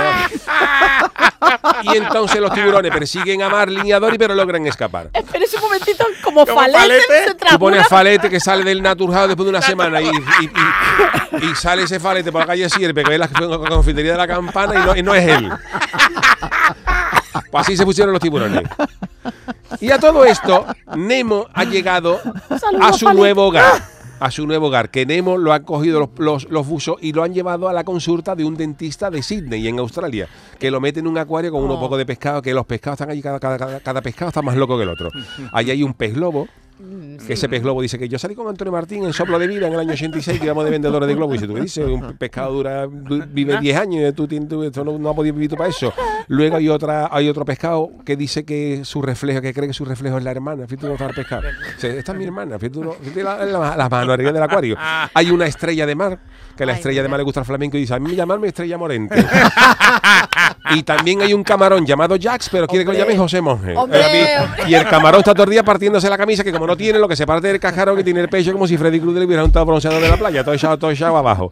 Y 1.84 1.98
entonces 1.98 2.40
los 2.42 2.52
tiburones 2.54 2.92
persiguen 2.92 3.42
a 3.44 3.50
Marlin 3.50 3.86
y 3.86 3.92
a 3.92 4.00
Dory, 4.00 4.18
pero 4.18 4.34
logran 4.36 4.66
escapar. 4.68 5.10
Espérese 5.14 5.58
un 5.58 5.64
momentito, 5.64 6.06
como, 6.24 6.46
Como 6.46 6.60
falete, 6.62 6.78
falete. 6.80 7.24
se 7.26 7.36
Tú 7.50 7.60
pones 7.60 7.82
a 7.82 7.86
Falete 7.86 8.30
que 8.30 8.40
sale 8.40 8.64
del 8.64 8.82
Naturhaus 8.82 9.28
después 9.28 9.46
de 9.46 9.50
una 9.52 9.62
semana 9.62 10.02
y, 10.02 10.06
y- 10.06 10.10
y- 10.10 11.46
y 11.52 11.56
sale 11.56 11.84
ese 11.84 12.00
Falete 12.00 12.32
por 12.32 12.42
la 12.42 12.48
calle 12.48 12.70
Sierpe 12.70 13.04
que 13.04 13.10
ve 13.12 13.18
la 13.18 13.28
confitería 13.28 14.14
de 14.14 14.18
la 14.18 14.28
campana 14.28 14.74
y 14.76 14.86
no, 14.86 14.96
y 14.96 15.04
no 15.04 15.14
es 15.16 15.28
él. 15.28 15.50
Pues 17.52 17.62
así 17.66 17.78
se 17.78 17.86
pusieron 17.86 18.12
los 18.14 18.22
tiburones. 18.22 18.64
Y 19.80 19.92
a 19.92 20.00
todo 20.00 20.26
esto, 20.26 20.66
Nemo 20.96 21.48
ha 21.54 21.64
llegado 21.64 22.20
a 22.82 22.94
su 22.94 23.12
nuevo 23.14 23.48
hogar. 23.48 23.82
A 24.20 24.32
su 24.32 24.48
nuevo 24.48 24.68
hogar, 24.68 24.90
que 24.90 25.06
Nemo 25.06 25.38
lo 25.38 25.54
han 25.54 25.62
cogido 25.64 26.00
los, 26.00 26.10
los, 26.18 26.50
los 26.50 26.66
buzos 26.68 26.98
y 27.02 27.14
lo 27.14 27.22
han 27.22 27.36
llevado 27.36 27.70
a 27.70 27.74
la 27.74 27.84
consulta 27.84 28.36
de 28.36 28.44
un 28.46 28.56
dentista 28.58 29.12
de 29.12 29.22
Sydney, 29.22 29.68
en 29.68 29.78
Australia, 29.78 30.28
que 30.58 30.72
lo 30.72 30.82
mete 30.82 31.02
en 31.02 31.06
un 31.08 31.20
acuario 31.20 31.52
con 31.52 31.64
unos 31.64 31.78
Oh. 31.78 31.82
pocos 31.82 32.00
de 32.00 32.06
pescado, 32.08 32.42
que 32.42 32.52
los 32.52 32.66
pescados 32.66 32.96
están 33.00 33.12
allí, 33.12 33.22
cada, 33.22 33.40
cada, 33.40 33.60
cada- 33.60 33.80
cada 33.80 34.02
pescado 34.02 34.30
está 34.30 34.42
más 34.42 34.56
loco 34.56 34.76
que 34.76 34.84
el 34.84 34.90
otro. 34.90 35.12
Allí 35.54 35.70
hay 35.70 35.84
un 35.84 35.94
pez 35.94 36.18
lobo, 36.18 36.48
que 37.26 37.34
ese 37.34 37.50
pez 37.50 37.62
globo 37.64 37.82
dice 37.82 37.98
que 37.98 38.08
yo 38.08 38.20
salí 38.20 38.36
con 38.36 38.48
Antonio 38.48 38.72
Martín 38.72 39.04
en 39.04 39.14
Soplo 39.14 39.40
de 39.40 39.48
Vida 39.48 39.68
en 39.68 39.74
el 39.74 39.80
año 39.80 39.94
86 39.94 40.40
que 40.40 40.46
íbamos 40.46 40.64
de 40.64 40.70
vendedores 40.72 41.08
de 41.08 41.16
globo. 41.16 41.34
Y 41.36 41.40
si 41.40 41.48
tú 41.48 41.54
me 41.54 41.62
dices 41.62 41.86
un 41.88 42.16
pescado 42.18 42.54
dura 42.54 42.86
du- 42.88 43.24
vive 43.30 43.60
10 43.60 43.78
años 43.78 44.14
tú, 44.14 44.28
tú- 44.28 44.64
esto 44.64 44.84
no, 44.84 44.98
no 45.00 45.10
has 45.10 45.16
podido 45.16 45.34
vivir 45.34 45.50
tú 45.50 45.56
para 45.56 45.70
eso. 45.70 45.92
Luego 46.28 46.58
hay 46.58 46.70
otra 46.70 47.10
hay 47.12 47.28
otro 47.30 47.46
pescado 47.46 47.90
que 48.06 48.16
dice 48.16 48.46
que 48.46 48.82
su 48.84 49.02
reflejo 49.02 49.42
que 49.42 49.54
cree 49.54 49.68
que 49.68 49.74
su 49.74 49.86
reflejo 49.86 50.18
es 50.18 50.24
la 50.24 50.32
hermana. 50.32 50.68
Fíjate 50.68 50.88
cómo 50.96 51.10
pescado. 51.14 51.44
Dice, 51.76 51.98
esta 51.98 52.12
es 52.12 52.18
mi 52.18 52.26
hermana 52.26 52.60
fíjate, 52.60 52.80
uno- 52.80 52.94
fíjate 52.94 53.24
la, 53.24 53.46
la, 53.46 53.76
la 53.78 53.90
mano 53.90 54.14
arriba 54.14 54.32
del 54.32 54.44
acuario. 54.44 54.76
Hay 55.14 55.32
una 55.32 55.46
estrella 55.48 55.86
de 55.86 55.96
mar 55.96 56.20
que 56.56 56.64
a 56.64 56.66
la 56.68 56.74
estrella 56.74 57.02
de 57.04 57.08
mar 57.10 57.20
le 57.20 57.24
gusta 57.24 57.40
el 57.42 57.46
flamenco 57.46 57.78
y 57.78 57.82
dice 57.82 57.94
a 57.96 58.00
mí 58.00 58.16
llamarme 58.16 58.48
estrella 58.48 58.78
morente 58.78 59.16
y 60.76 60.84
también 60.84 61.22
hay 61.22 61.34
un 61.34 61.44
camarón 61.44 61.86
llamado 61.86 62.16
Jax 62.20 62.50
pero 62.50 62.68
quiere 62.68 62.86
que 62.86 62.92
lo 62.92 62.98
llame 62.98 63.18
José 63.18 63.42
Monge 63.42 63.76
Hombre, 63.76 64.00
Eh, 64.00 64.38
hombre. 64.42 64.64
y 64.68 64.74
el 64.76 64.86
camarón 64.88 65.20
está 65.20 65.34
todo 65.34 65.44
el 65.46 65.50
día 65.52 65.64
partiéndose 65.64 66.10
la 66.10 66.18
camisa, 66.18 66.44
que 66.44 66.52
como 66.52 66.68
no 66.68 66.76
tiene 66.78 67.00
lo 67.00 67.08
que 67.08 67.16
se 67.16 67.26
parte 67.26 67.48
del 67.48 67.60
cajarón, 67.60 67.96
que 67.98 68.04
tiene 68.04 68.20
el 68.22 68.30
pecho 68.30 68.52
como 68.54 68.68
si 68.68 68.78
Freddy 68.78 69.00
Krueger 69.00 69.24
hubiera 69.26 69.42
juntado 69.44 69.66
bronceado 69.66 70.00
de 70.00 70.10
la 70.10 70.18
playa, 70.18 70.44
todo 70.44 70.54
echado, 70.56 70.78
todo 70.78 70.92
echado 70.92 71.18
abajo. 71.18 71.52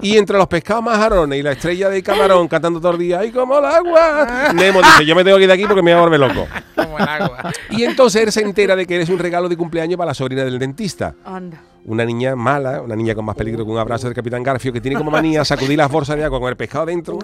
Y 0.00 0.16
entre 0.16 0.36
los 0.38 0.46
pescados 0.46 0.82
majarones 0.84 1.38
y 1.38 1.42
la 1.42 1.52
estrella 1.52 1.88
del 1.88 2.02
camarón 2.02 2.46
cantando 2.48 2.80
todo 2.80 2.92
el 2.92 2.98
día, 2.98 3.18
¡ay, 3.20 3.30
como 3.32 3.58
el 3.58 3.64
agua! 3.64 4.52
Nemo 4.54 4.80
dice, 4.80 5.04
yo 5.06 5.14
me 5.16 5.24
tengo 5.24 5.36
que 5.38 5.42
ir 5.44 5.48
de 5.48 5.54
aquí 5.54 5.64
porque 5.66 5.82
me 5.82 5.92
voy 5.92 5.98
a 6.00 6.04
volver 6.04 6.20
loco. 6.20 6.46
Como 6.76 6.98
el 6.98 7.08
agua. 7.08 7.52
Y 7.70 7.82
entonces 7.84 8.22
él 8.22 8.32
se 8.32 8.40
entera 8.42 8.76
de 8.76 8.86
que 8.86 8.94
eres 8.94 9.08
un 9.08 9.18
regalo 9.18 9.48
de 9.48 9.56
cumpleaños 9.56 9.96
para 9.98 10.08
la 10.10 10.14
sobrina 10.14 10.44
del 10.44 10.58
dentista. 10.58 11.14
Anda. 11.24 11.60
Una 11.88 12.04
niña 12.04 12.36
mala, 12.36 12.82
una 12.82 12.94
niña 12.94 13.14
con 13.14 13.24
más 13.24 13.34
peligro 13.34 13.64
que 13.64 13.70
un 13.70 13.78
abrazo 13.78 14.06
del 14.08 14.14
capitán 14.14 14.42
Garfio, 14.42 14.72
que 14.74 14.80
tiene 14.80 14.96
como 14.98 15.10
manía 15.10 15.42
sacudir 15.44 15.78
las 15.78 15.90
bolsas 15.90 16.16
de 16.16 16.24
agua 16.24 16.38
con 16.38 16.48
el 16.50 16.56
pescado 16.56 16.84
dentro 16.84 17.18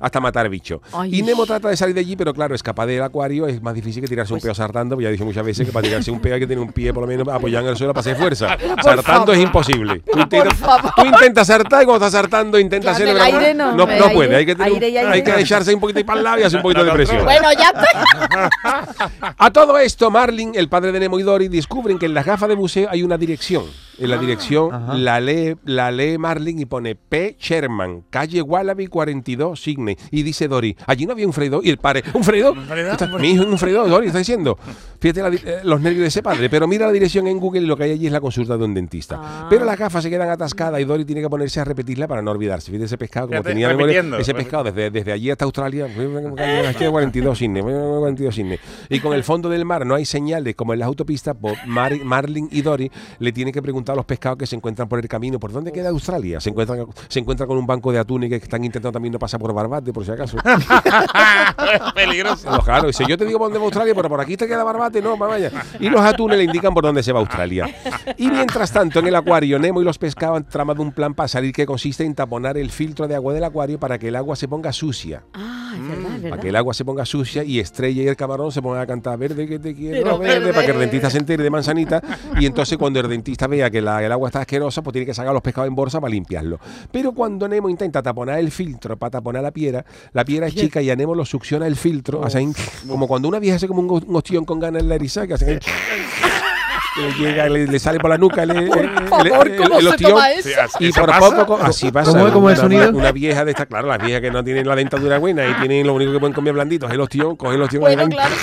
hasta 0.00 0.20
matar 0.20 0.48
bicho. 0.50 0.82
Ay. 0.92 1.18
Y 1.18 1.22
Nemo 1.22 1.46
trata 1.46 1.68
de 1.70 1.76
salir 1.78 1.94
de 1.94 2.00
allí, 2.02 2.14
pero 2.14 2.34
claro, 2.34 2.54
escapar 2.54 2.86
del 2.86 3.02
acuario 3.02 3.46
es 3.46 3.62
más 3.62 3.74
difícil 3.74 4.02
que 4.02 4.08
tirarse 4.08 4.34
un 4.34 4.40
peo 4.40 4.54
saltando, 4.54 4.96
pues 4.96 5.04
ya 5.04 5.08
he 5.08 5.12
dicho 5.12 5.24
muchas 5.24 5.44
veces 5.46 5.66
que 5.66 5.72
para 5.72 5.86
tirarse 5.88 6.10
un 6.10 6.20
peo 6.20 6.34
hay 6.34 6.40
que 6.40 6.46
tener 6.46 6.62
un 6.62 6.72
pie 6.72 6.92
por 6.92 7.02
lo 7.02 7.06
menos 7.06 7.26
apoyado 7.28 7.64
en 7.64 7.70
el 7.70 7.76
suelo 7.78 7.94
para 7.94 8.00
hacer 8.02 8.16
fuerza. 8.16 8.56
Saltando 8.82 9.32
es 9.32 9.40
imposible. 9.40 10.00
Tú, 10.00 10.18
intentas- 10.18 10.58
tú 10.94 11.04
intentas 11.06 11.46
saltar 11.46 11.82
y 11.82 11.86
cuando 11.86 12.04
estás 12.06 12.20
saltando 12.20 12.58
intentas 12.58 12.98
Claro, 12.98 13.12
pero 13.14 13.24
aire 13.24 13.54
no, 13.54 13.72
no, 13.74 13.86
no 13.86 14.10
puede. 14.12 14.36
Hay 14.36 14.44
que, 14.44 14.54
tener 14.54 14.72
aire 14.74 14.86
aire. 14.86 15.08
hay 15.10 15.24
que 15.24 15.40
echarse 15.40 15.72
un 15.74 15.80
poquito 15.80 16.04
para 16.04 16.18
el 16.18 16.24
lado 16.24 16.40
y 16.40 16.42
hacer 16.42 16.58
un 16.58 16.62
poquito 16.62 16.84
de 16.84 16.92
presión. 16.92 17.18
no. 17.18 17.24
Bueno, 17.24 17.48
ya. 17.52 17.72
A 19.38 19.50
todo 19.50 19.78
esto, 19.78 20.10
Marlin, 20.10 20.52
el 20.54 20.68
padre 20.68 20.92
de 20.92 21.00
Nemo 21.00 21.18
y 21.18 21.22
Dory, 21.22 21.48
descubren 21.48 21.98
que 21.98 22.06
en 22.06 22.14
las 22.14 22.26
gafas 22.26 22.48
de 22.48 22.54
buceo 22.54 22.88
hay 22.90 23.02
una 23.02 23.16
dirección. 23.16 23.64
En 24.02 24.10
la 24.10 24.18
dirección, 24.18 24.72
Ajá. 24.74 24.94
la 24.94 25.20
lee, 25.20 25.56
la 25.64 25.90
lee 25.90 26.18
Marlin 26.18 26.58
y 26.58 26.64
pone 26.66 26.94
P. 26.94 27.36
Sherman, 27.38 28.04
calle 28.10 28.42
Wallaby 28.42 28.86
42, 28.88 29.60
Sydney. 29.60 29.96
Y 30.10 30.22
dice 30.22 30.48
Dory, 30.48 30.76
allí 30.86 31.06
no 31.06 31.12
había 31.12 31.26
un 31.26 31.32
freidor. 31.32 31.64
Y 31.64 31.70
el 31.70 31.78
padre, 31.78 32.02
¿un 32.14 32.24
freidor? 32.24 32.56
freidor? 32.66 32.92
Está- 32.92 33.06
Mi 33.18 33.30
hijo 33.30 33.42
en 33.44 33.50
un 33.50 33.58
freidor, 33.58 33.88
Dory, 33.88 34.06
está 34.06 34.18
diciendo. 34.18 34.58
Fíjate 35.02 35.20
la 35.20 35.28
eh, 35.34 35.60
los 35.64 35.80
nervios 35.80 36.02
de 36.02 36.08
ese 36.08 36.22
padre. 36.22 36.48
Pero 36.48 36.68
mira 36.68 36.86
la 36.86 36.92
dirección 36.92 37.26
en 37.26 37.40
Google 37.40 37.62
y 37.62 37.66
lo 37.66 37.76
que 37.76 37.82
hay 37.82 37.90
allí 37.90 38.06
es 38.06 38.12
la 38.12 38.20
consulta 38.20 38.56
de 38.56 38.64
un 38.64 38.72
dentista. 38.72 39.18
Ah. 39.20 39.46
Pero 39.50 39.64
las 39.64 39.76
gafas 39.76 40.04
se 40.04 40.10
quedan 40.10 40.30
atascadas 40.30 40.80
y 40.80 40.84
Dory 40.84 41.04
tiene 41.04 41.20
que 41.20 41.28
ponerse 41.28 41.58
a 41.58 41.64
repetirla 41.64 42.06
para 42.06 42.22
no 42.22 42.30
olvidarse. 42.30 42.70
Fíjate 42.70 42.84
ese 42.84 42.96
pescado, 42.96 43.26
como 43.26 43.38
Fíjate, 43.38 43.50
tenía 43.50 43.68
memoria, 43.68 44.04
ese 44.20 44.32
pescado 44.32 44.62
desde, 44.62 44.90
desde 44.90 45.10
allí 45.10 45.28
hasta 45.30 45.44
Australia, 45.44 45.88
calle 45.92 46.90
42 46.90 47.36
Sydney, 47.36 47.62
42 47.62 48.34
Sydney. 48.34 48.58
Y 48.88 49.00
con 49.00 49.12
el 49.12 49.24
fondo 49.24 49.48
del 49.48 49.64
mar 49.64 49.84
no 49.84 49.96
hay 49.96 50.04
señales 50.04 50.54
como 50.54 50.72
en 50.72 50.78
las 50.78 50.86
autopistas, 50.86 51.34
pues 51.40 51.58
Mar- 51.66 51.98
Marlin 52.04 52.48
y 52.52 52.62
Dory 52.62 52.90
le 53.18 53.32
tienen 53.32 53.52
que 53.52 53.60
preguntar 53.60 53.94
a 53.94 53.96
los 53.96 54.04
pescados 54.06 54.38
que 54.38 54.46
se 54.46 54.54
encuentran 54.54 54.88
por 54.88 55.00
el 55.00 55.08
camino, 55.08 55.40
¿por 55.40 55.50
dónde 55.52 55.72
queda 55.72 55.88
Australia? 55.88 56.40
Se 56.40 56.50
encuentran, 56.50 56.86
se 57.08 57.18
encuentran 57.18 57.48
con 57.48 57.58
un 57.58 57.66
banco 57.66 57.90
de 57.90 57.98
atunes 57.98 58.30
que 58.30 58.36
están 58.36 58.64
intentando 58.64 58.92
también 58.92 59.12
no 59.12 59.18
pasar 59.18 59.40
por 59.40 59.52
Barbate, 59.52 59.92
por 59.92 60.04
si 60.04 60.12
acaso. 60.12 60.36
Peligroso. 61.94 62.50
Los 62.50 62.64
claro, 62.64 62.86
dice, 62.88 63.04
yo 63.08 63.16
te 63.16 63.24
digo 63.24 63.38
por 63.38 63.46
dónde 63.46 63.58
va 63.58 63.64
Australia, 63.64 63.94
pero 63.94 64.08
por 64.08 64.20
aquí 64.20 64.36
te 64.36 64.46
queda 64.46 64.64
Barbate, 64.64 64.91
no, 65.00 65.16
va, 65.16 65.28
vaya. 65.28 65.50
Y 65.80 65.88
los 65.88 66.00
atunes 66.00 66.36
le 66.36 66.44
indican 66.44 66.74
por 66.74 66.82
dónde 66.84 67.02
se 67.02 67.12
va 67.12 67.20
Australia. 67.20 67.72
Y 68.18 68.28
mientras 68.30 68.72
tanto, 68.72 68.98
en 68.98 69.06
el 69.06 69.14
acuario, 69.14 69.58
Nemo 69.58 69.80
y 69.80 69.84
los 69.84 69.96
pescados 69.98 70.36
han 70.38 70.44
tramado 70.48 70.82
un 70.82 70.92
plan 70.92 71.14
para 71.14 71.28
salir 71.28 71.52
que 71.52 71.64
consiste 71.64 72.04
en 72.04 72.14
taponar 72.14 72.58
el 72.58 72.70
filtro 72.70 73.06
de 73.08 73.14
agua 73.14 73.32
del 73.32 73.44
acuario 73.44 73.78
para 73.78 73.98
que 73.98 74.08
el 74.08 74.16
agua 74.16 74.36
se 74.36 74.48
ponga 74.48 74.72
sucia. 74.72 75.22
Ah, 75.32 75.72
es 75.74 75.88
verdad, 75.88 75.96
es 76.06 76.12
verdad. 76.22 76.30
Para 76.30 76.42
que 76.42 76.48
el 76.48 76.56
agua 76.56 76.74
se 76.74 76.84
ponga 76.84 77.06
sucia 77.06 77.44
y 77.44 77.60
Estrella 77.60 78.02
y 78.02 78.08
el 78.08 78.16
camarón 78.16 78.50
se 78.52 78.60
pongan 78.60 78.82
a 78.82 78.86
cantar 78.86 79.16
verde 79.18 79.46
que 79.46 79.58
te 79.58 79.74
quiero, 79.74 80.02
Pero 80.02 80.18
verde, 80.18 80.38
verde. 80.40 80.52
para 80.52 80.66
que 80.66 80.72
el 80.72 80.78
dentista 80.80 81.08
se 81.10 81.18
entere 81.18 81.42
de 81.42 81.50
manzanita. 81.50 82.02
Y 82.40 82.46
entonces 82.46 82.76
cuando 82.76 82.98
el 83.00 83.08
dentista 83.08 83.46
vea 83.46 83.70
que 83.70 83.80
la- 83.80 84.02
el 84.04 84.10
agua 84.12 84.28
está 84.28 84.40
asquerosa, 84.40 84.82
pues 84.82 84.92
tiene 84.92 85.06
que 85.06 85.14
sacar 85.14 85.32
los 85.32 85.42
pescados 85.42 85.68
en 85.68 85.74
bolsa 85.74 86.00
para 86.00 86.10
limpiarlo. 86.10 86.58
Pero 86.90 87.12
cuando 87.12 87.46
Nemo 87.48 87.68
intenta 87.68 88.02
taponar 88.02 88.38
el 88.38 88.50
filtro 88.50 88.96
para 88.96 89.10
taponar 89.10 89.42
la 89.42 89.50
piedra, 89.50 89.84
la 90.12 90.24
piedra 90.24 90.46
es 90.48 90.54
chica 90.54 90.82
y 90.82 90.90
a 90.90 90.96
Nemo 90.96 91.14
lo 91.14 91.24
succiona 91.24 91.66
el 91.66 91.76
filtro, 91.76 92.24
hace 92.24 92.38
ahí, 92.38 92.48
como 92.88 93.06
cuando 93.06 93.28
una 93.28 93.38
vieja 93.38 93.56
hace 93.56 93.68
como 93.68 93.80
un 93.82 94.16
ostión 94.16 94.44
con 94.44 94.58
ganas 94.60 94.81
la 94.84 94.94
eriza, 94.96 95.26
que 95.26 95.34
hace 95.34 95.46
ahí, 95.52 95.58
que 96.94 97.00
le, 97.02 97.12
llega, 97.14 97.48
le, 97.48 97.66
le 97.66 97.78
sale 97.78 97.98
por 97.98 98.10
la 98.10 98.18
nuca 98.18 98.44
le, 98.44 98.66
Por 98.66 99.08
favor, 99.08 99.48
el- 99.48 99.56
¿cómo 99.56 99.78
el 99.78 99.82
se 99.84 99.88
ostión. 99.90 100.10
toma 100.10 100.30
eso? 100.30 100.48
Sí, 100.48 100.54
así- 100.54 100.76
Y 100.84 100.88
¿eso 100.88 101.00
por 101.00 101.08
pasa? 101.10 101.36
poco, 101.46 101.58
así 101.62 101.90
pasa. 101.90 102.10
¿Cómo 102.12 102.26
es- 102.26 102.32
cómo 102.32 102.50
es 102.50 102.58
el 102.58 102.66
Una- 102.66 102.76
sonido? 102.84 102.98
Una 102.98 103.12
vieja 103.12 103.44
de 103.44 103.50
estas, 103.52 103.66
claro, 103.66 103.88
las 103.88 103.98
viejas 103.98 104.20
que 104.20 104.30
no 104.30 104.44
tienen 104.44 104.66
la 104.68 104.76
dentadura 104.76 105.18
buena 105.18 105.46
y 105.46 105.54
tienen 105.54 105.86
lo 105.86 105.94
único 105.94 106.12
que 106.12 106.18
pueden 106.20 106.34
comer 106.34 106.52
blandito 106.52 106.86
es 106.86 106.92
el 106.92 107.00
ostión, 107.00 107.36
coge 107.36 107.54
el 107.56 107.62
ostión 107.62 107.80
Bueno, 107.80 108.06
claro. 108.08 108.34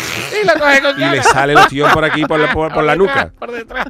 Y 0.97 1.03
le 1.15 1.23
sale 1.23 1.53
el 1.53 1.59
ostión 1.59 1.91
por 1.91 2.03
aquí, 2.03 2.25
por 2.25 2.39
la, 2.39 2.51
por, 2.53 2.73
por 2.73 2.83
la 2.83 2.95
nuca. 2.95 3.31
Por 3.37 3.51
detrás. 3.51 3.85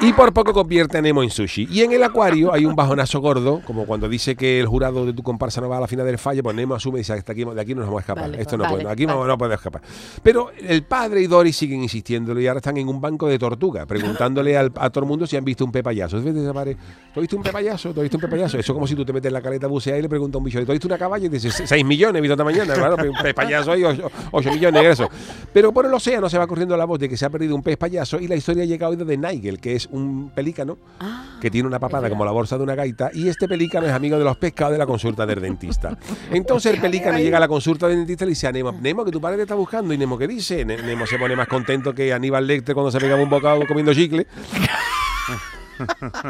Y 0.00 0.12
por 0.12 0.32
poco 0.32 0.52
convierte 0.52 0.98
a 0.98 1.02
Nemo 1.02 1.22
en 1.22 1.30
sushi. 1.30 1.68
Y 1.70 1.82
en 1.82 1.92
el 1.92 2.02
acuario 2.02 2.52
hay 2.52 2.64
un 2.64 2.74
bajonazo 2.74 3.20
gordo, 3.20 3.60
como 3.64 3.86
cuando 3.86 4.08
dice 4.08 4.34
que 4.36 4.60
el 4.60 4.66
jurado 4.66 5.06
de 5.06 5.12
tu 5.12 5.22
comparsa 5.22 5.60
no 5.60 5.68
va 5.68 5.78
a 5.78 5.80
la 5.80 5.86
final 5.88 6.06
del 6.06 6.18
fallo, 6.18 6.42
pues 6.42 6.56
Nemo 6.56 6.74
asume 6.74 6.98
y 6.98 7.00
dice, 7.00 7.12
"Hasta 7.14 7.32
aquí, 7.32 7.44
de 7.44 7.60
aquí 7.60 7.74
no 7.74 7.80
nos 7.80 7.88
vamos 7.88 8.00
a 8.00 8.02
escapar. 8.02 8.22
Vale, 8.30 8.40
Esto 8.40 8.56
no 8.56 8.64
vale, 8.64 8.76
puede, 8.76 8.88
aquí 8.92 9.06
vale. 9.06 9.26
no, 9.26 9.38
puede 9.38 9.54
escapar. 9.54 9.82
Pero 10.22 10.50
el 10.58 10.82
padre 10.84 11.22
y 11.22 11.26
Dory 11.26 11.52
siguen 11.52 11.82
insistiéndole 11.82 12.42
y 12.42 12.46
ahora 12.46 12.58
están 12.58 12.76
en 12.76 12.88
un 12.88 13.00
banco 13.00 13.28
de 13.28 13.38
tortuga, 13.38 13.86
preguntándole 13.86 14.56
al- 14.56 14.72
a 14.76 14.90
todo 14.90 15.04
el 15.04 15.08
mundo 15.08 15.26
si 15.26 15.36
han 15.36 15.44
visto 15.44 15.64
un 15.64 15.72
padre, 15.72 16.76
¿tú 17.12 17.20
has 17.20 17.20
visto 17.22 17.36
un 17.36 17.42
pepayaso? 17.42 17.92
¿Tú 17.92 18.00
has 18.00 18.04
visto 18.04 18.16
un 18.16 18.20
pepayaso? 18.22 18.58
Eso 18.58 18.72
es 18.72 18.74
como 18.74 18.86
si 18.86 18.94
tú 18.94 19.04
te 19.04 19.12
metes 19.12 19.28
en 19.28 19.34
la 19.34 19.42
caleta 19.42 19.66
a 19.66 19.68
bucear 19.68 19.98
y 19.98 20.02
le 20.02 20.08
preguntas 20.08 20.36
a 20.36 20.38
un 20.38 20.44
bicho, 20.44 20.58
¿tú 20.64 20.72
has 20.72 20.74
visto 20.76 20.88
una 20.88 20.98
caballa? 20.98 21.26
Y 21.26 21.28
dices, 21.28 21.62
6 21.64 21.84
millones, 21.84 22.18
he 22.18 22.20
visto 22.22 22.34
esta 22.34 22.44
mañana. 22.44 22.74
Claro, 22.74 22.96
un 23.10 23.16
pez 23.22 23.34
payaso 23.34 23.72
hay 23.72 23.82
8 23.84 24.50
millones, 24.52 24.84
eso. 24.84 25.08
Pero 25.52 25.72
por 25.72 25.86
el 25.86 25.94
océano 25.94 26.28
se 26.28 26.38
va 26.38 26.46
corriendo 26.46 26.76
la 26.76 26.84
voz 26.84 26.98
de 26.98 27.08
que 27.08 27.16
se 27.16 27.24
ha 27.26 27.30
perdido 27.30 27.54
un 27.54 27.62
pez 27.62 27.76
payaso 27.76 28.18
y 28.20 28.28
la 28.28 28.34
historia 28.42 28.64
llega 28.64 28.88
hoy 28.88 28.96
de 28.96 29.16
Nigel, 29.16 29.58
que 29.60 29.74
es 29.76 29.86
un 29.90 30.30
pelícano 30.34 30.76
Ah, 31.00 31.36
que 31.40 31.50
tiene 31.50 31.66
una 31.68 31.78
papada 31.78 32.08
como 32.10 32.24
la 32.24 32.30
bolsa 32.32 32.56
de 32.58 32.62
una 32.64 32.74
gaita 32.74 33.10
y 33.14 33.28
este 33.28 33.48
pelícano 33.48 33.86
es 33.86 33.92
amigo 33.92 34.18
de 34.18 34.24
los 34.24 34.36
pescados 34.36 34.72
de 34.72 34.78
la 34.78 34.86
consulta 34.86 35.24
del 35.26 35.40
dentista. 35.40 35.96
Entonces 36.30 36.74
el 36.74 36.80
pelícano 36.80 37.18
llega 37.18 37.36
a 37.38 37.40
la 37.40 37.48
consulta 37.48 37.88
del 37.88 37.98
dentista 37.98 38.24
y 38.24 38.26
le 38.26 38.30
dice 38.30 38.46
a 38.48 38.52
Nemo, 38.52 38.72
Nemo, 38.72 39.04
que 39.04 39.10
tu 39.10 39.20
padre 39.20 39.36
te 39.38 39.42
está 39.42 39.54
buscando. 39.54 39.94
Y 39.94 39.98
Nemo, 39.98 40.18
¿qué 40.18 40.28
dice? 40.28 40.64
Ne- 40.64 40.76
Nemo 40.82 41.06
se 41.06 41.18
pone 41.18 41.34
más 41.36 41.48
contento 41.48 41.94
que 41.94 42.12
Aníbal 42.12 42.46
Lecter 42.46 42.74
cuando 42.74 42.90
se 42.90 42.98
pegaba 43.00 43.22
un 43.22 43.30
bocado 43.30 43.66
comiendo 43.66 43.94
chicle. 43.94 44.26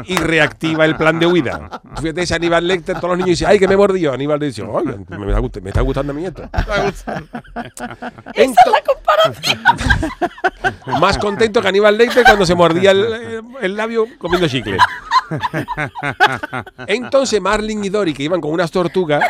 y 0.05 0.15
reactiva 0.17 0.83
el 0.85 0.95
plan 0.95 1.19
de 1.19 1.27
huida. 1.27 1.81
Fíjate, 2.01 2.21
ese 2.23 2.33
Aníbal 2.33 2.65
Lecter, 2.65 2.95
todos 2.95 3.09
los 3.09 3.17
niños 3.17 3.37
dicen, 3.39 3.47
ay, 3.49 3.59
que 3.59 3.67
me 3.67 3.77
mordió. 3.77 4.11
Aníbal 4.13 4.39
le 4.39 4.47
dice, 4.47 4.63
oye, 4.63 4.95
me 5.09 5.27
está, 5.27 5.39
gust- 5.39 5.61
me 5.61 5.69
está 5.69 5.81
gustando 5.81 6.11
a 6.11 6.15
mí 6.15 6.25
esto. 6.25 6.41
Ento- 8.33 8.71
Más 10.99 11.17
contento 11.17 11.61
que 11.61 11.67
Aníbal 11.67 11.97
Lecter 11.97 12.23
cuando 12.25 12.45
se 12.45 12.55
mordía 12.55 12.91
el, 12.91 13.41
el 13.61 13.75
labio 13.77 14.05
comiendo 14.17 14.47
chicle. 14.47 14.77
Entonces 16.87 17.41
Marlin 17.41 17.83
y 17.83 17.89
Dory, 17.89 18.13
que 18.13 18.23
iban 18.23 18.41
con 18.41 18.51
unas 18.51 18.71
tortugas, 18.71 19.23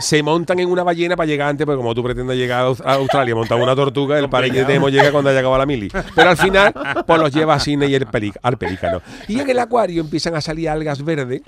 se 0.00 0.22
montan 0.24 0.58
en 0.58 0.68
una 0.68 0.82
ballena 0.82 1.14
para 1.16 1.26
llegar 1.26 1.48
antes, 1.50 1.64
porque 1.64 1.76
como 1.76 1.94
tú 1.94 2.02
pretendes 2.02 2.36
llegar 2.36 2.62
a 2.64 2.68
Aus- 2.68 2.82
a 2.84 2.94
Australia, 2.94 3.34
montan 3.36 3.60
una 3.62 3.76
tortuga, 3.76 4.18
el 4.18 4.28
padre 4.28 4.50
de 4.50 4.64
Nemo 4.66 4.88
llega 4.88 5.12
cuando 5.12 5.30
haya 5.30 5.38
acabado 5.38 5.58
la 5.60 5.66
mili. 5.66 5.88
Pero 6.16 6.30
al 6.30 6.36
final, 6.36 6.74
pues 7.06 7.20
los 7.20 7.32
lleva 7.32 7.54
a 7.54 7.60
Sydney 7.60 7.92
y 7.92 7.94
el 7.94 8.06
pelic- 8.08 8.36
al 8.42 8.56
pelícano. 8.58 9.00
Y 9.28 9.38
en 9.40 9.48
el 9.50 9.58
acuario 9.60 10.00
empiezan 10.02 10.34
a 10.34 10.40
salir 10.40 10.68
algas 10.68 11.04
verdes. 11.04 11.42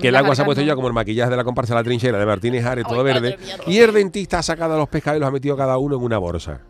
Que 0.00 0.08
el 0.08 0.16
agua 0.16 0.36
se 0.36 0.42
ha 0.42 0.44
puesto 0.44 0.62
ya 0.62 0.76
como 0.76 0.86
el 0.86 0.94
maquillaje 0.94 1.30
de 1.30 1.36
la 1.36 1.44
comparsa 1.44 1.74
de 1.74 1.80
la 1.80 1.84
trinchera 1.84 2.18
de 2.18 2.26
Martínez 2.26 2.64
Ares, 2.64 2.84
todo 2.86 3.02
verde. 3.02 3.36
Y 3.66 3.78
el 3.78 3.92
dentista 3.92 4.38
ha 4.38 4.42
sacado 4.44 4.74
a 4.74 4.78
los 4.78 4.88
pescados 4.88 5.16
y 5.16 5.20
los 5.20 5.28
ha 5.28 5.32
metido 5.32 5.56
cada 5.56 5.76
uno 5.78 5.96
en 5.96 6.02
una 6.02 6.18
bolsa. 6.18 6.60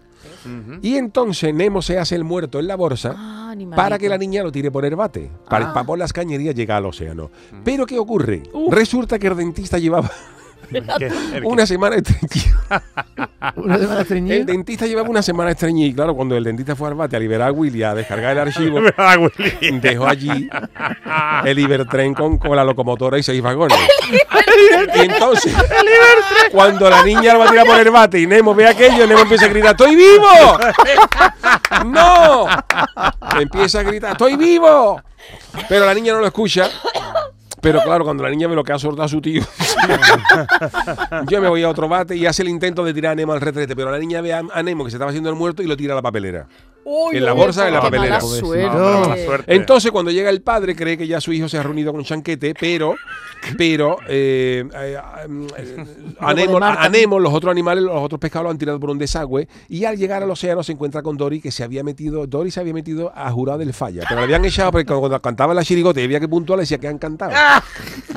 Y 0.83 0.97
entonces 0.97 1.55
Nemo 1.55 1.83
se 1.83 1.99
hace 1.99 2.15
el 2.15 2.25
muerto 2.25 2.59
en 2.61 2.67
la 2.69 2.77
bolsa 2.77 3.15
Ah, 3.17 3.51
animalito. 3.51 3.77
para 3.77 3.99
que 3.99 4.09
la 4.09 4.19
niña 4.19 4.43
lo 4.43 4.53
tire 4.53 4.71
por 4.71 4.85
el 4.85 4.95
bate. 4.97 5.31
Para, 5.49 5.73
para 5.73 5.87
por 5.87 5.99
las 5.99 6.13
cañerías 6.13 6.55
llega 6.55 6.77
al 6.77 6.87
océano. 6.87 7.31
Pero 7.65 7.87
¿qué 7.87 7.99
ocurre? 7.99 8.43
Resulta 8.71 9.19
que 9.19 9.27
el 9.29 9.37
dentista 9.37 9.79
llevaba 9.79 10.11
una 11.45 11.67
semana 11.67 11.97
estreñido. 11.97 12.57
Una 13.57 13.79
semana 13.79 14.01
estreñida. 14.01 14.35
El 14.35 14.47
dentista 14.47 14.87
llevaba 14.87 15.09
una 15.09 15.23
semana 15.23 15.51
estreñido. 15.53 15.89
Y 15.91 15.95
claro, 15.95 16.15
cuando 16.15 16.37
el 16.37 16.45
dentista 16.45 16.75
fue 16.75 16.89
al 16.89 16.95
bate 16.95 17.17
a 17.17 17.21
liberar 17.21 17.49
a 17.49 17.53
Willy 17.53 17.83
a 17.83 17.95
descargar 17.95 18.33
el 18.33 18.39
archivo, 18.41 18.81
Willy. 18.81 19.79
dejó 19.79 20.07
allí 20.07 20.49
el 21.45 21.59
Ibertren 21.59 22.15
con, 22.15 22.39
con 22.39 22.57
la 22.57 22.65
locomotora 22.65 23.19
y 23.19 23.23
seis 23.23 23.41
vagones. 23.41 23.79
y 24.95 25.01
entonces, 25.01 25.55
cuando 26.51 26.91
la 26.91 27.03
niña 27.05 27.35
lo 27.35 27.41
va 27.41 27.47
a 27.47 27.51
tirar 27.51 27.67
por 27.67 27.79
el 27.79 27.91
bate 27.91 28.21
y 28.21 28.27
Nemo 28.27 28.55
ve 28.55 28.67
aquello, 28.67 29.07
Nemo 29.07 29.21
empieza 29.21 29.47
a 29.47 29.49
gritar, 29.49 29.71
¡Estoy 29.73 29.95
vivo! 29.95 30.59
¡No! 31.87 32.47
Empieza 33.41 33.81
a 33.81 33.83
gritar, 33.85 34.13
¡Estoy 34.13 34.37
vivo! 34.37 35.01
Pero 35.69 35.87
la 35.87 35.95
niña 35.95 36.13
no 36.13 36.21
lo 36.21 36.27
escucha. 36.27 36.69
Pero 37.61 37.81
claro, 37.83 38.05
cuando 38.05 38.23
la 38.23 38.31
niña 38.31 38.49
ve 38.49 38.55
lo 38.55 38.63
que 38.63 38.73
ha 38.73 38.79
soltado 38.79 39.05
a 39.05 39.09
su 39.09 39.21
tío, 39.21 39.43
yo 41.29 41.41
me 41.41 41.49
voy 41.49 41.63
a 41.63 41.69
otro 41.69 41.89
bate 41.89 42.17
y 42.17 42.27
hace 42.27 42.43
el 42.43 42.49
intento 42.49 42.85
de 42.85 42.95
tirar 42.95 43.13
a 43.13 43.15
Nemo 43.15 43.33
al 43.33 43.41
retrete. 43.41 43.75
Pero 43.77 43.91
la 43.91 43.99
niña 43.99 44.21
ve 44.21 44.33
a, 44.33 44.43
a 44.53 44.63
Nemo 44.63 44.85
que 44.85 44.91
se 44.91 44.97
estaba 44.97 45.11
haciendo 45.11 45.31
el 45.31 45.37
muerto 45.37 45.63
y 45.63 45.67
lo 45.67 45.77
tira 45.77 45.93
a 45.93 45.97
la 45.97 46.03
papelera. 46.03 46.47
Uy, 46.89 47.17
en 47.17 47.25
la 47.25 47.33
bolsa, 47.33 47.67
en 47.67 47.75
la 47.75 47.81
qué 47.81 47.87
papelera. 47.87 48.21
mala 48.21 48.21
suerte. 48.21 48.67
No, 48.69 49.01
mala 49.01 49.17
suerte. 49.17 49.53
Entonces, 49.53 49.91
cuando 49.91 50.13
llega 50.13 50.31
el 50.31 50.41
padre, 50.41 50.77
cree 50.77 50.97
que 50.97 51.09
ya 51.09 51.21
su 51.21 51.33
hijo 51.33 51.49
se 51.49 51.59
ha 51.59 51.63
reunido 51.65 51.93
con 51.93 52.05
Chanquete, 52.05 52.55
pero, 52.55 52.95
pero 53.59 53.99
eh, 54.09 54.65
eh, 54.73 54.97
eh, 54.97 56.15
a, 56.21 56.33
Nemo, 56.33 56.59
a 56.63 56.89
Nemo, 56.89 57.19
los 57.19 57.35
otros 57.35 57.51
animales, 57.51 57.83
los 57.83 58.01
otros 58.01 58.21
pescados 58.21 58.45
lo 58.45 58.51
han 58.51 58.59
tirado 58.59 58.79
por 58.79 58.91
un 58.91 58.99
desagüe 58.99 59.49
y 59.69 59.85
al 59.85 59.97
llegar 59.97 60.23
al 60.23 60.31
océano 60.31 60.63
se 60.63 60.71
encuentra 60.71 61.03
con 61.03 61.17
Dory 61.17 61.41
que 61.41 61.51
se 61.51 61.65
había 61.65 61.83
metido, 61.83 62.25
Dory 62.25 62.53
se 62.53 62.61
había 62.61 62.73
metido 62.73 63.13
a 63.17 63.33
jurado 63.33 63.59
del 63.59 63.75
falla, 63.75 64.05
pero 64.09 64.21
le 64.21 64.27
habían 64.27 64.45
echado 64.45 64.71
porque 64.71 64.87
cuando 64.87 65.21
cantaba 65.21 65.55
la 65.55 65.65
chirigota 65.65 66.01
y 66.01 66.05
había 66.05 66.21
que 66.21 66.29
puntuar 66.29 66.59
le 66.59 66.63
decía 66.63 66.79
que 66.79 66.87
han 66.87 66.99
cantado. 66.99 67.33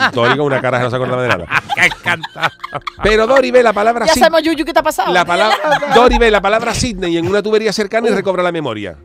Dory 0.14 0.38
con 0.38 0.46
una 0.48 0.62
cara 0.62 0.78
que 0.78 0.84
no 0.86 0.90
se 0.90 0.96
acordaba 0.96 1.22
de 1.24 1.28
nada. 1.30 1.46
Pero 3.04 3.28
Dory 3.28 3.52
ve 3.52 3.64
la 3.64 3.74
palabra 3.74 4.06
Ya 4.06 4.14
sabemos, 4.14 4.44
Yuyu, 4.44 4.66
qué 4.66 4.74
te 4.74 4.80
ha 4.80 4.84
pasado. 4.84 5.14
la 5.14 5.26
palabra 5.26 5.58
Dory 5.96 6.18
ve 6.18 6.32
la 6.32 6.42
palabra 6.42 6.74
Sydney 6.74 7.18
en 7.18 7.28
una 7.28 7.42
tubería 7.42 7.74
cercana 7.74 8.10
y 8.10 8.12
recobra 8.12 8.44
la 8.44 8.52
memoria. 8.52 8.98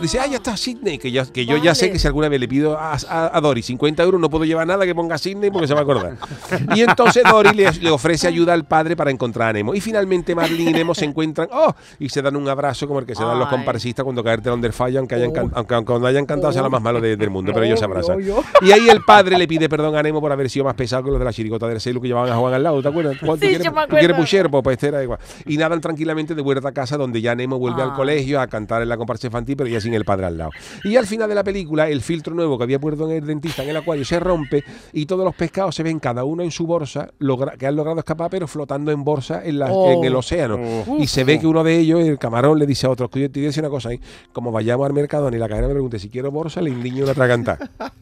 Dice, 0.00 0.20
ah, 0.20 0.26
ya 0.28 0.36
está 0.36 0.56
Sydney, 0.56 0.96
que, 0.98 1.10
ya, 1.10 1.26
que 1.26 1.44
yo 1.44 1.56
ya 1.56 1.74
sé 1.74 1.86
Vale. 1.86 1.92
que 1.94 1.98
si 1.98 2.06
alguna 2.06 2.28
vez 2.28 2.38
le 2.38 2.46
pido 2.46 2.78
a, 2.78 2.92
a- 2.94 3.36
a 3.36 3.40
Dory 3.40 3.62
50 3.62 4.00
euros 4.04 4.20
no 4.20 4.30
puedo 4.30 4.44
llevar 4.44 4.64
nada 4.66 4.86
que 4.86 4.94
ponga 4.94 5.18
Sydney 5.18 5.50
porque 5.50 5.66
se 5.66 5.74
va 5.74 5.80
a 5.80 5.82
acordar. 5.82 6.16
Y 6.76 6.82
entonces 6.82 7.24
Dory 7.28 7.52
le, 7.52 7.72
le 7.72 7.90
ofrece 7.90 8.28
ayuda 8.28 8.52
al 8.52 8.64
padre 8.64 8.94
para 8.94 9.10
encontrar 9.10 9.48
a 9.48 9.52
Nemo. 9.54 9.74
Y 9.74 9.80
finalmente 9.80 10.34
Marlin 10.36 10.68
y 10.68 10.72
Nemo 10.72 10.94
se 10.94 11.04
encuentran, 11.04 11.48
oh, 11.52 11.74
y 11.98 12.08
se 12.10 12.22
dan 12.22 12.36
un 12.36 12.48
abrazo 12.48 12.86
como 12.86 13.00
el 13.00 13.06
que 13.06 13.14
se 13.16 13.24
dan 13.24 13.38
los 13.40 13.48
Ay. 13.48 13.56
comparsistas 13.56 14.04
cuando 14.04 14.22
cae 14.22 14.34
el 14.42 14.60
del 14.60 14.72
fallo, 14.72 15.00
aunque, 15.00 15.16
hayan 15.16 15.30
Oh. 15.36 15.50
aunque, 15.54 15.74
aunque 15.74 15.86
cuando 15.90 16.06
hayan 16.06 16.26
cantado 16.26 16.52
sea 16.52 16.62
lo 16.62 16.70
más 16.70 16.80
malo 16.82 17.00
de- 17.00 17.16
del 17.16 17.30
mundo, 17.30 17.50
pero 17.52 17.64
ellos 17.66 17.78
se 17.80 17.84
Oh, 17.84 17.88
abrazan. 17.88 18.20
yo, 18.20 18.42
yo. 18.60 18.66
Y 18.66 18.70
ahí 18.70 18.88
el 18.88 19.02
padre 19.02 19.36
le 19.36 19.48
pide 19.48 19.68
perdón 19.68 19.96
a 19.96 20.02
Nemo 20.02 20.20
por 20.20 20.30
haber 20.30 20.48
sido 20.48 20.64
más 20.64 20.74
pesado 20.74 21.02
que 21.04 21.10
los 21.10 21.18
de 21.18 21.24
la 21.24 21.32
chirigota 21.32 21.66
del 21.66 21.80
celu 21.80 22.00
que 22.00 22.06
llevaban 22.08 22.30
a 22.30 22.36
Juan 22.36 22.54
al 22.54 22.62
lado, 22.62 22.80
¿te 22.82 22.88
acuerdas? 22.88 23.18
Juan, 23.18 23.32
¿tú 23.38 23.46
Sí, 23.46 23.48
quieres, 23.48 23.64
yo 23.66 23.72
me 23.72 23.82
tú 23.82 23.88
quieres 23.90 24.04
acuerdo. 24.10 24.22
puchero? 24.22 24.50
Pues, 24.50 24.62
pues 24.62 24.82
era 24.84 25.02
igual. 25.02 25.18
Y 25.46 25.56
nadan 25.56 25.80
tranquilamente 25.80 26.34
de 26.36 26.42
vuelta 26.42 26.68
a 26.68 26.72
casa 26.72 26.96
donde 26.96 27.20
ya 27.20 27.34
Nemo 27.34 27.58
vuelve 27.58 27.82
al 27.82 27.90
Ah. 27.90 27.94
colegio 27.96 28.40
a 28.40 28.46
cantar 28.46 28.82
en 28.82 28.88
la 28.88 28.96
comparsa 28.96 29.26
infantil, 29.26 29.56
pero 29.56 29.68
ya 29.68 29.80
sin 29.88 29.94
el 29.94 30.04
padre 30.04 30.26
al 30.26 30.36
lado. 30.38 30.50
Y 30.84 30.96
al 30.96 31.06
final 31.06 31.28
de 31.28 31.34
la 31.34 31.44
película, 31.44 31.88
el 31.88 32.00
filtro 32.02 32.34
nuevo 32.34 32.58
que 32.58 32.64
había 32.64 32.78
puesto 32.78 33.10
en 33.10 33.16
el 33.16 33.26
dentista 33.26 33.62
en 33.62 33.70
el 33.70 33.76
acuario 33.76 34.04
se 34.04 34.20
rompe 34.20 34.62
y 34.92 35.06
todos 35.06 35.24
los 35.24 35.34
pescados 35.34 35.74
se 35.74 35.82
ven 35.82 35.98
cada 35.98 36.24
uno 36.24 36.42
en 36.42 36.50
su 36.50 36.66
bolsa, 36.66 37.10
logra- 37.18 37.56
que 37.56 37.66
han 37.66 37.76
logrado 37.76 37.98
escapar, 37.98 38.30
pero 38.30 38.46
flotando 38.46 38.90
en 38.92 39.04
bolsa 39.04 39.42
en, 39.44 39.58
la- 39.58 39.72
Oh. 39.72 39.92
en 39.92 40.04
el 40.04 40.14
océano. 40.16 40.58
Y 40.98 41.06
se 41.06 41.24
ve 41.24 41.38
que 41.38 41.46
uno 41.46 41.62
de 41.64 41.76
ellos, 41.78 42.00
el 42.00 42.18
camarón, 42.18 42.58
le 42.58 42.66
dice 42.66 42.86
a 42.86 42.90
otro, 42.90 43.08
que 43.08 43.20
yo 43.20 43.30
te 43.30 43.40
decir 43.40 43.62
una 43.62 43.70
cosa, 43.70 43.92
¿eh? 43.92 44.00
como 44.32 44.50
vayamos 44.52 44.86
al 44.86 44.92
mercado 44.92 45.28
y 45.28 45.38
la 45.38 45.48
cadena 45.48 45.68
me 45.68 45.74
pregunte 45.74 45.98
si 45.98 46.08
quiero 46.08 46.30
bolsa, 46.30 46.60
le 46.60 46.70
indiño 46.70 47.04
una 47.04 47.14
traganta. 47.14 47.58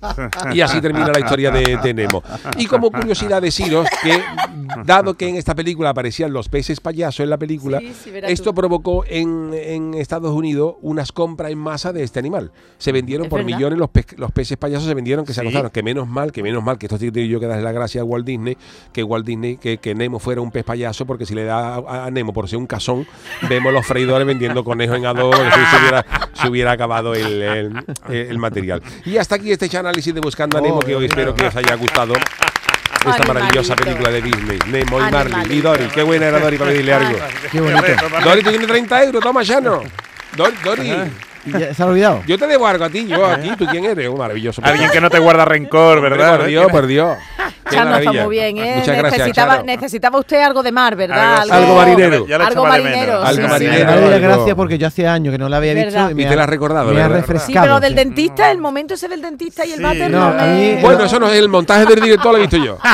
y 0.55 0.61
así 0.61 0.81
termina 0.81 1.09
la 1.13 1.21
historia 1.21 1.51
de, 1.51 1.77
de 1.83 1.95
Nemo. 1.95 2.23
Y 2.59 2.67
como 2.67 2.91
curiosidad 2.91 3.43
deciros 3.43 3.87
que, 4.03 4.21
dado 4.85 5.15
que 5.15 5.29
en 5.29 5.37
esta 5.37 5.55
película 5.55 5.91
aparecían 5.91 6.33
los 6.33 6.49
peces 6.49 6.81
payasos 6.81 7.21
en 7.21 7.31
la 7.31 7.37
película, 7.39 7.81
Sí, 7.81 7.93
sí, 8.05 8.11
verás 8.11 8.31
esto 8.31 8.51
tú. 8.51 8.55
provocó 8.57 9.05
en, 9.09 9.51
en 9.55 9.95
Estados 9.95 10.33
Unidos 10.33 10.77
unas 10.83 11.13
compras 11.13 11.51
en 11.53 11.59
masa 11.59 11.76
de 11.85 12.03
este 12.03 12.19
animal. 12.19 12.51
Se 12.79 12.91
vendieron 12.93 13.29
por 13.29 13.41
verdad. 13.45 13.57
millones 13.57 13.79
los, 13.79 13.91
pe- 13.91 14.05
los 14.17 14.33
peces 14.33 14.57
payasos, 14.57 14.89
se 14.89 14.95
vendieron 14.95 15.25
que 15.25 15.33
se 15.33 15.41
Sí. 15.41 15.47
acostaron. 15.47 15.71
Que 15.71 15.83
menos 15.83 16.09
mal, 16.09 16.33
que 16.33 16.43
menos 16.43 16.63
mal, 16.65 16.79
que 16.79 16.87
esto 16.87 16.99
tengo 16.99 17.19
yo 17.21 17.39
que 17.39 17.47
darle 17.47 17.63
la 17.63 17.73
gracia 17.73 18.01
a 18.01 18.05
Walt 18.05 18.25
Disney, 18.27 18.57
que 18.93 19.03
Walt 19.03 19.27
Disney, 19.27 19.57
que, 19.59 19.79
que 19.79 19.95
Nemo 19.95 20.19
fuera 20.19 20.41
un 20.41 20.51
pez 20.51 20.65
payaso, 20.65 21.05
porque 21.07 21.27
si 21.27 21.35
le 21.35 21.45
da 21.45 21.77
a, 21.77 22.07
a 22.07 22.11
Nemo 22.11 22.33
por 22.33 22.49
ser 22.49 22.59
un 22.59 22.67
cazón, 22.67 23.07
vemos 23.49 23.73
los 23.73 23.87
freidores 23.87 24.27
vendiendo 24.27 24.65
conejos 24.65 24.97
en 24.97 25.07
adobo, 25.07 25.33
que 25.33 25.37
se, 25.39 25.77
hubiera, 25.81 26.07
se 26.33 26.49
hubiera 26.49 26.73
acabado 26.73 27.15
el, 27.15 27.43
el- 27.43 27.85
el 28.09 28.39
material. 28.39 28.83
Y 29.05 29.19
hasta 29.19 29.35
aquí 29.37 29.53
este 29.53 29.77
análisis 29.77 30.15
de 30.15 30.21
Buscando 30.21 30.57
a 30.59 30.61
Nemo, 30.61 30.81
que 30.81 30.97
hoy 30.97 31.05
espero 31.07 31.35
que 31.35 31.47
os 31.47 31.57
haya 31.57 31.75
gustado. 31.75 32.15
Esta 33.07 33.25
maravillosa 33.25 33.75
Animalito. 33.75 33.85
película 33.85 34.11
de 34.11 34.23
Disney, 34.23 34.59
Nemo 34.69 34.99
y 34.99 35.13
Marley. 35.13 35.59
Y. 35.59 35.61
Dori, 35.61 35.85
qué 35.95 36.03
buena 36.03 36.27
era 36.27 36.41
Dori 36.41 36.57
para 36.59 36.71
pedirle 36.73 36.93
algo. 36.93 37.19
Qué 37.53 37.61
bonito. 37.61 37.83
Dori, 38.25 38.43
tú 38.43 38.51
tienes 38.51 38.67
30 38.67 39.05
euros, 39.05 39.23
toma, 39.23 39.45
Chano. 39.45 39.83
Dori, 40.37 40.57
Dori, 40.65 40.83
¿Y 40.91 41.11
ya 41.53 41.75
¿Se 41.75 41.83
ha 41.83 41.87
olvidado? 41.87 42.23
yo 42.27 42.39
te 42.39 42.47
debo 42.47 42.67
algo 42.67 42.85
a 42.85 42.91
ti, 42.91 43.07
yo 43.07 43.27
aquí, 43.27 43.51
¿tú 43.57 43.67
quién 43.67 43.85
eres? 43.85 44.09
Un 44.09 44.19
maravilloso. 44.19 44.61
Alguien 44.65 44.91
que 44.91 45.01
no 45.01 45.11
te 45.11 45.19
guarda 45.19 45.45
rencor, 45.45 46.01
¿verdad? 46.01 46.39
Por 46.39 46.47
Dios, 46.47 46.71
por 46.71 46.87
Dios. 46.87 47.17
Chano 47.71 47.97
está 47.97 48.13
muy 48.13 48.37
bien, 48.37 48.59
¿eh? 48.59 48.75
Muchas 48.79 48.97
gracias, 48.99 49.19
necesitaba, 49.19 49.53
Chano. 49.55 49.65
necesitaba 49.67 50.19
usted 50.19 50.43
algo 50.43 50.63
de 50.63 50.73
mar, 50.73 50.97
¿verdad? 50.97 51.41
Algo- 51.43 51.55
Algo 51.55 51.75
marinero. 51.77 52.27
Ya 52.27 52.37
Algo 52.37 52.67
marinero, 52.67 53.23
sí, 53.23 53.29
Algo 53.29 53.43
sí. 53.43 53.49
marinero. 53.49 53.85
Da 53.87 53.93
algo. 53.95 54.19
gracias 54.29 54.55
porque 54.57 54.79
yo 54.79 54.87
hace 54.87 55.07
años 55.09 55.33
que 55.33 55.39
no 55.39 55.49
la 55.49 55.57
había 55.59 55.75
¿Verdad? 55.75 56.03
dicho 56.07 56.11
y 56.11 56.15
me 56.15 56.23
Y 56.23 56.27
te 56.27 56.37
la 56.37 56.43
has 56.45 56.49
recordado, 56.49 56.93
me 56.93 57.03
ha 57.03 57.09
refrescado. 57.09 57.47
Sí, 57.47 57.59
pero 57.61 57.81
del 57.81 57.91
sí. 57.93 57.97
dentista, 57.97 58.51
el 58.51 58.59
momento 58.59 58.95
ese 58.95 59.09
del 59.09 59.21
dentista 59.23 59.65
y 59.67 59.71
el 59.73 59.79
Sí. 59.79 59.83
váter 59.83 60.11
No, 60.11 60.33
no, 60.33 60.37
me- 60.45 60.79
Bueno, 60.81 61.05
eso 61.05 61.19
no 61.21 61.29
es 61.31 61.39
el 61.39 61.49
montaje 61.49 61.85
del 61.87 62.01
director, 62.01 62.33
lo 62.33 62.39
he 62.39 62.41
visto 62.43 62.57
yo. 62.57 62.79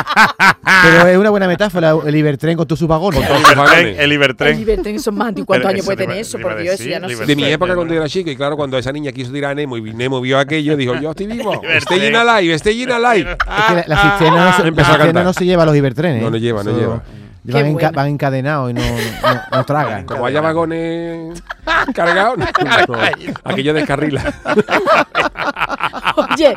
Pero 0.83 1.07
es 1.09 1.17
una 1.19 1.31
buena 1.31 1.47
metáfora, 1.49 1.95
el 2.05 2.15
Ibertren 2.17 2.57
con 2.57 2.67
tus 2.67 2.79
sus 2.79 2.89
vagones. 2.89 3.21
Con 3.21 3.23
El 3.25 3.29
todos 3.29 3.41
sus 3.43 3.53
Ibertren, 3.53 3.75
vagones. 3.77 3.99
el 3.99 4.05
El 4.05 4.13
Ibertren. 4.61 5.01
Son 5.01 5.15
más 5.17 5.35
de 5.35 5.45
cuántos 5.45 5.71
años 5.71 5.85
puede 5.85 5.97
tener 5.99 6.15
te 6.17 6.21
eso, 6.21 6.39
por 6.39 6.57
Dios, 6.61 6.79
ya 6.79 6.99
no 6.99 7.09
sé. 7.09 7.27
De 7.27 7.37
mi 7.37 7.45
Sí, 7.45 7.51
época 7.53 7.75
cuando 7.75 7.95
era 7.95 8.09
chico, 8.09 8.31
y 8.31 8.37
claro, 8.37 8.57
cuando 8.57 8.79
esa 8.79 8.91
niña 8.93 9.13
quiso 9.13 9.33
tirar 9.33 9.53
a 9.53 9.55
Nemo 9.55 9.77
y 9.77 9.83
Nemo 9.93 10.21
vio 10.21 10.39
aquello, 10.39 10.77
dijo, 10.77 10.95
yo 10.97 11.11
estoy 11.11 11.27
vivo, 11.27 11.61
estoy 11.69 12.07
in 12.07 12.17
alive, 12.17 12.55
estoy 12.55 12.83
in 12.83 12.91
alive. 12.91 13.31
Es 13.33 13.65
que 13.69 13.75
la, 13.75 13.85
la 13.87 13.97
cisterna, 14.03 14.57
no 14.63 14.69
se, 14.69 14.69
Empezó 14.69 14.93
a 14.93 14.99
cantar. 14.99 15.25
no 15.25 15.33
se 15.33 15.45
lleva 15.45 15.65
los 15.67 15.77
Ibertrenes. 15.77 16.23
No, 16.23 16.31
no 16.31 16.37
lleva, 16.37 16.63
no 16.63 16.71
lleva. 16.71 17.03
Enca- 17.45 17.93
van 17.93 18.07
encadenados 18.07 18.71
y 18.71 18.75
no, 18.75 18.81
no, 18.83 19.41
no 19.59 19.65
tragan. 19.67 20.05
Como 20.07 20.27
haya 20.27 20.41
vagones 20.41 21.43
cargados, 21.93 22.39
no, 22.39 22.47
aquello 23.45 23.75
descarrila. 23.75 24.23
Oye, 26.17 26.55